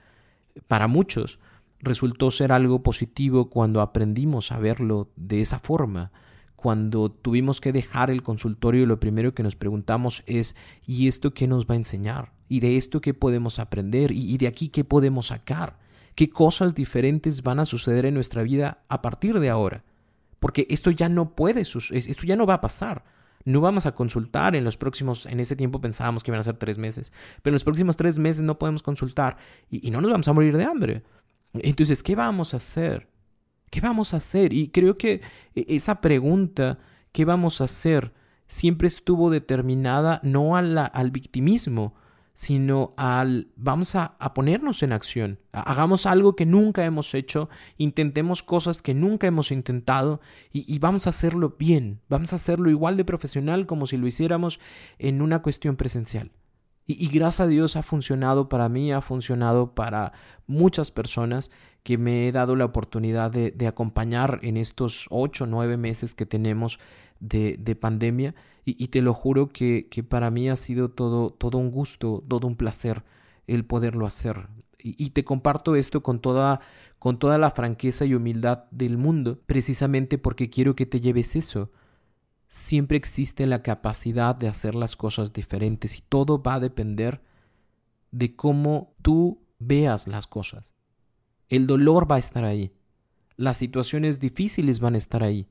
para 0.66 0.88
muchos 0.88 1.38
resultó 1.80 2.30
ser 2.30 2.52
algo 2.52 2.82
positivo 2.82 3.50
cuando 3.50 3.80
aprendimos 3.80 4.52
a 4.52 4.58
verlo 4.58 5.10
de 5.16 5.40
esa 5.40 5.58
forma. 5.58 6.12
Cuando 6.56 7.10
tuvimos 7.10 7.60
que 7.60 7.72
dejar 7.72 8.10
el 8.10 8.22
consultorio, 8.22 8.84
lo 8.86 8.98
primero 8.98 9.32
que 9.32 9.44
nos 9.44 9.54
preguntamos 9.54 10.24
es 10.26 10.56
¿y 10.86 11.06
esto 11.06 11.32
qué 11.32 11.46
nos 11.46 11.66
va 11.66 11.74
a 11.74 11.78
enseñar? 11.78 12.32
¿Y 12.48 12.60
de 12.60 12.76
esto 12.76 13.00
qué 13.00 13.14
podemos 13.14 13.58
aprender? 13.60 14.10
¿Y 14.10 14.36
de 14.38 14.48
aquí 14.48 14.68
qué 14.68 14.82
podemos 14.82 15.28
sacar? 15.28 15.78
¿Qué 16.16 16.30
cosas 16.30 16.74
diferentes 16.74 17.44
van 17.44 17.60
a 17.60 17.64
suceder 17.64 18.06
en 18.06 18.14
nuestra 18.14 18.42
vida 18.42 18.82
a 18.88 19.02
partir 19.02 19.38
de 19.38 19.50
ahora? 19.50 19.84
Porque 20.40 20.66
esto 20.68 20.90
ya 20.90 21.08
no 21.08 21.36
puede, 21.36 21.60
esto 21.60 22.26
ya 22.26 22.34
no 22.34 22.46
va 22.46 22.54
a 22.54 22.60
pasar. 22.60 23.04
No 23.48 23.60
vamos 23.60 23.86
a 23.86 23.94
consultar 23.94 24.54
en 24.56 24.64
los 24.64 24.76
próximos, 24.76 25.26
en 25.26 25.40
ese 25.40 25.56
tiempo 25.56 25.80
pensábamos 25.80 26.22
que 26.22 26.30
iban 26.30 26.40
a 26.40 26.44
ser 26.44 26.56
tres 26.56 26.78
meses, 26.78 27.12
pero 27.42 27.52
en 27.52 27.54
los 27.54 27.64
próximos 27.64 27.96
tres 27.96 28.18
meses 28.18 28.42
no 28.42 28.58
podemos 28.58 28.82
consultar 28.82 29.36
y, 29.70 29.90
no 29.90 30.00
nos 30.00 30.10
vamos 30.10 30.28
a 30.28 30.32
morir 30.32 30.56
de 30.56 30.64
hambre. 30.64 31.02
Entonces, 31.54 32.02
¿qué 32.02 32.14
vamos 32.14 32.54
a 32.54 32.58
hacer? 32.58 33.08
¿Qué 33.70 33.80
vamos 33.80 34.14
a 34.14 34.18
hacer? 34.18 34.52
Y 34.52 34.68
creo 34.68 34.98
que 34.98 35.22
e, 35.54 35.64
esa 35.68 36.00
pregunta, 36.00 36.78
¿qué 37.12 37.24
vamos 37.24 37.60
a 37.60 37.64
hacer? 37.64 38.12
siempre 38.48 38.88
estuvo 38.88 39.30
determinada 39.30 40.20
no 40.24 40.56
al 40.56 41.10
victimismo, 41.10 41.94
sino 42.38 42.92
al 42.96 43.48
vamos 43.56 43.96
a, 43.96 44.16
ponernos 44.32 44.84
en 44.84 44.92
acción, 44.92 45.40
hagamos 45.50 46.06
algo 46.06 46.36
que 46.36 46.46
nunca 46.46 46.84
hemos 46.84 47.12
hecho, 47.14 47.48
intentemos 47.78 48.44
cosas 48.44 48.80
que 48.80 48.94
nunca 48.94 49.26
hemos 49.26 49.50
intentado 49.50 50.20
y, 50.52 50.78
vamos 50.78 51.08
a 51.08 51.10
hacerlo 51.10 51.56
bien, 51.58 52.00
vamos 52.08 52.32
a 52.32 52.36
hacerlo 52.36 52.70
igual 52.70 52.96
de 52.96 53.04
profesional 53.04 53.66
como 53.66 53.88
si 53.88 53.96
lo 53.96 54.06
hiciéramos 54.06 54.60
en 55.00 55.20
una 55.20 55.42
cuestión 55.42 55.74
presencial. 55.74 56.30
Y, 56.86 57.08
gracias 57.08 57.40
a 57.40 57.48
Dios 57.48 57.74
ha 57.74 57.82
funcionado 57.82 58.48
para 58.48 58.68
mí, 58.68 58.92
ha 58.92 59.00
funcionado 59.00 59.74
para 59.74 60.12
muchas 60.46 60.92
personas 60.92 61.50
que 61.82 61.98
me 61.98 62.28
he 62.28 62.32
dado 62.32 62.54
la 62.54 62.66
oportunidad 62.66 63.32
de, 63.32 63.50
de 63.50 63.66
acompañar 63.66 64.38
en 64.42 64.58
estos 64.58 65.08
ocho 65.10 65.46
nueve 65.46 65.76
meses 65.76 66.14
que 66.14 66.24
tenemos 66.24 66.78
de, 67.20 67.56
de 67.58 67.74
pandemia 67.76 68.34
y, 68.76 68.88
te 68.88 69.00
lo 69.00 69.14
juro 69.14 69.48
que, 69.48 69.88
para 70.08 70.30
mí 70.30 70.50
ha 70.50 70.56
sido 70.56 70.90
todo, 70.90 71.34
un 71.54 71.70
gusto, 71.70 72.22
todo 72.28 72.46
un 72.46 72.56
placer 72.56 73.02
el 73.46 73.64
poderlo 73.64 74.04
hacer. 74.04 74.48
Y, 74.78 75.10
te 75.10 75.24
comparto 75.24 75.74
esto 75.74 76.02
con 76.02 76.20
toda, 76.20 76.60
con 76.98 77.18
toda 77.18 77.38
la 77.38 77.50
franqueza 77.50 78.04
y 78.04 78.14
humildad 78.14 78.64
del 78.70 78.98
mundo, 78.98 79.40
precisamente 79.46 80.18
porque 80.18 80.50
quiero 80.50 80.76
que 80.76 80.84
te 80.84 81.00
lleves 81.00 81.34
eso. 81.34 81.70
Siempre 82.48 82.98
existe 82.98 83.46
la 83.46 83.62
capacidad 83.62 84.34
de 84.34 84.48
hacer 84.48 84.74
las 84.74 84.96
cosas 84.96 85.32
diferentes 85.32 85.96
y 85.98 86.02
todo 86.02 86.42
va 86.42 86.54
a 86.54 86.60
depender 86.60 87.22
de 88.10 88.36
cómo 88.36 88.94
tú 89.00 89.40
veas 89.58 90.06
las 90.06 90.26
cosas. 90.26 90.74
El 91.48 91.66
dolor 91.66 92.10
va 92.10 92.16
a 92.16 92.20
estar 92.20 92.44
ahí. 92.44 92.72
Las 93.36 93.56
situaciones 93.56 94.18
difíciles 94.20 94.80
van 94.80 94.94
a 94.94 94.98
estar 94.98 95.22
ahí. 95.22 95.46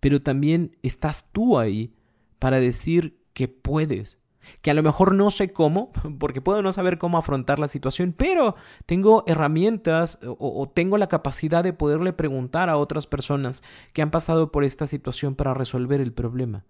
Pero 0.00 0.22
también 0.22 0.76
estás 0.82 1.26
tú 1.32 1.58
ahí 1.58 1.94
para 2.38 2.58
decir 2.58 3.20
que 3.32 3.48
puedes. 3.48 4.18
Que 4.62 4.70
a 4.70 4.74
lo 4.74 4.82
mejor 4.82 5.14
no 5.14 5.30
sé 5.30 5.52
cómo, 5.52 5.92
porque 6.18 6.40
puedo 6.40 6.62
no 6.62 6.72
saber 6.72 6.98
cómo 6.98 7.18
afrontar 7.18 7.58
la 7.58 7.68
situación, 7.68 8.14
pero 8.16 8.56
tengo 8.86 9.22
herramientas 9.26 10.18
o, 10.22 10.68
tengo 10.68 10.98
la 10.98 11.08
capacidad 11.08 11.62
de 11.62 11.72
poderle 11.72 12.12
preguntar 12.12 12.68
a 12.68 12.78
otras 12.78 13.06
personas 13.06 13.62
que 13.92 14.02
han 14.02 14.10
pasado 14.10 14.50
por 14.50 14.64
esta 14.64 14.86
situación 14.86 15.34
para 15.34 15.54
resolver 15.54 16.00
el 16.00 16.12
problema. 16.12 16.64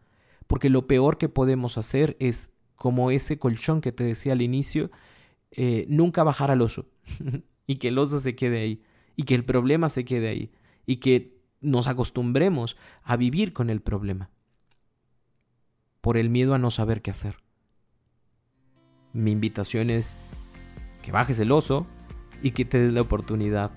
Porque 0.47 0.69
lo 0.69 0.87
peor 0.87 1.17
que 1.17 1.29
podemos 1.29 1.79
hacer 1.79 2.17
es, 2.19 2.51
como 2.75 3.11
ese 3.11 3.39
colchón 3.39 3.81
que 3.81 3.93
te 3.93 4.05
decía 4.05 4.33
al 4.33 4.43
inicio, 4.43 4.91
eh, 5.53 5.87
nunca 5.89 6.23
bajar 6.25 6.51
al 6.51 6.63
oso 6.63 6.87
y 7.67 7.77
que 7.77 7.89
el 7.89 7.99
oso 7.99 8.21
se 8.21 8.35
quede 8.37 8.61
ahí 8.61 8.83
y 9.17 9.25
que 9.25 9.35
el 9.35 9.45
problema 9.45 9.91
se 9.91 10.05
quede 10.05 10.29
ahí 10.29 10.51
y 10.87 10.97
que 10.97 11.40
nos 11.61 11.87
acostumbremos 11.87 12.77
a 13.03 13.17
vivir 13.17 13.53
con 13.53 13.71
el 13.71 13.81
problema 13.81 14.31
por 16.01 16.17
el 16.17 16.31
miedo 16.31 16.55
a 16.55 16.59
no 16.59 16.71
saber 16.71 17.03
qué 17.03 17.11
hacer. 17.11 17.37
Mi 19.13 19.33
invitación 19.33 19.91
es 19.91 20.17
que 21.03 21.13
bajes 21.13 21.39
el 21.39 21.53
oso 21.53 21.87
y 22.43 22.53
que 22.53 22.65
te 22.65 22.79
des 22.79 22.93
la 22.93 23.03
oportunidad 23.03 23.71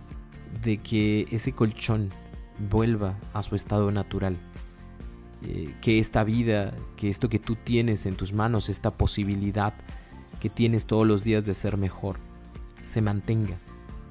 de 0.64 0.78
que 0.78 1.28
ese 1.32 1.54
colchón 1.54 2.12
vuelva 2.70 3.18
a 3.34 3.42
su 3.42 3.56
estado 3.56 3.92
natural. 3.92 4.38
Eh, 5.42 5.76
que 5.82 6.00
esta 6.00 6.24
vida, 6.24 6.74
que 6.96 7.10
esto 7.10 7.28
que 7.28 7.40
tú 7.40 7.58
tienes 7.58 8.06
en 8.06 8.16
tus 8.16 8.32
manos, 8.32 8.70
esta 8.70 8.92
posibilidad 8.92 9.74
que 10.42 10.50
tienes 10.50 10.86
todos 10.86 11.06
los 11.06 11.24
días 11.24 11.46
de 11.46 11.54
ser 11.54 11.78
mejor, 11.78 12.18
se 12.82 13.02
mantenga, 13.02 13.58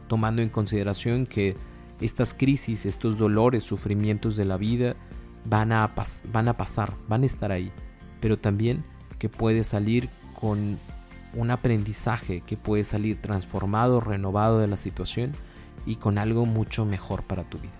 tomando 0.08 0.42
en 0.42 0.50
consideración 0.50 1.26
que 1.26 1.56
estas 2.02 2.34
crisis, 2.34 2.84
estos 2.86 3.16
dolores, 3.16 3.64
sufrimientos 3.64 4.36
de 4.36 4.44
la 4.44 4.56
vida 4.56 4.96
van 5.44 5.72
a, 5.72 5.94
pasar, 5.94 6.94
van 7.08 7.22
a 7.22 7.26
estar 7.26 7.52
ahí 7.52 7.72
pero 8.22 8.38
también 8.38 8.84
que 9.18 9.28
puedes 9.28 9.66
salir 9.66 10.08
con 10.40 10.78
un 11.34 11.50
aprendizaje, 11.50 12.40
que 12.42 12.56
puedes 12.56 12.88
salir 12.88 13.20
transformado, 13.20 14.00
renovado 14.00 14.60
de 14.60 14.68
la 14.68 14.76
situación 14.76 15.32
y 15.84 15.96
con 15.96 16.18
algo 16.18 16.46
mucho 16.46 16.86
mejor 16.86 17.24
para 17.24 17.42
tu 17.42 17.58
vida. 17.58 17.72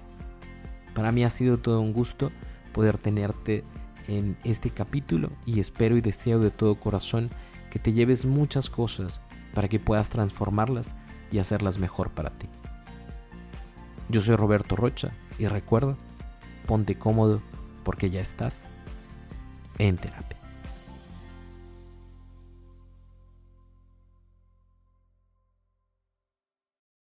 Para 0.95 1.13
mí 1.13 1.25
ha 1.25 1.31
sido 1.31 1.59
todo 1.59 1.81
un 1.81 1.93
gusto 1.93 2.33
poder 2.73 2.99
tenerte 2.99 3.63
en 4.09 4.37
este 4.43 4.71
capítulo 4.71 5.31
y 5.47 5.61
espero 5.61 5.97
y 5.97 6.01
deseo 6.01 6.41
de 6.41 6.51
todo 6.51 6.75
corazón 6.75 7.31
que 7.71 7.79
te 7.79 7.93
lleves 7.93 8.25
muchas 8.25 8.69
cosas 8.69 9.21
para 9.55 9.69
que 9.69 9.79
puedas 9.79 10.09
transformarlas 10.09 10.97
y 11.31 11.39
hacerlas 11.39 11.79
mejor 11.79 12.11
para 12.11 12.31
ti. 12.31 12.49
Yo 14.13 14.21
soy 14.21 14.37
Roberto 14.37 14.77
Rocha 14.77 15.09
y 15.39 15.47
recuerda, 15.47 15.97
ponte 16.67 16.99
cómodo 16.99 17.41
porque 17.83 18.11
ya 18.11 18.21
estás 18.21 18.61
en 19.79 19.97
terapia. 19.97 20.42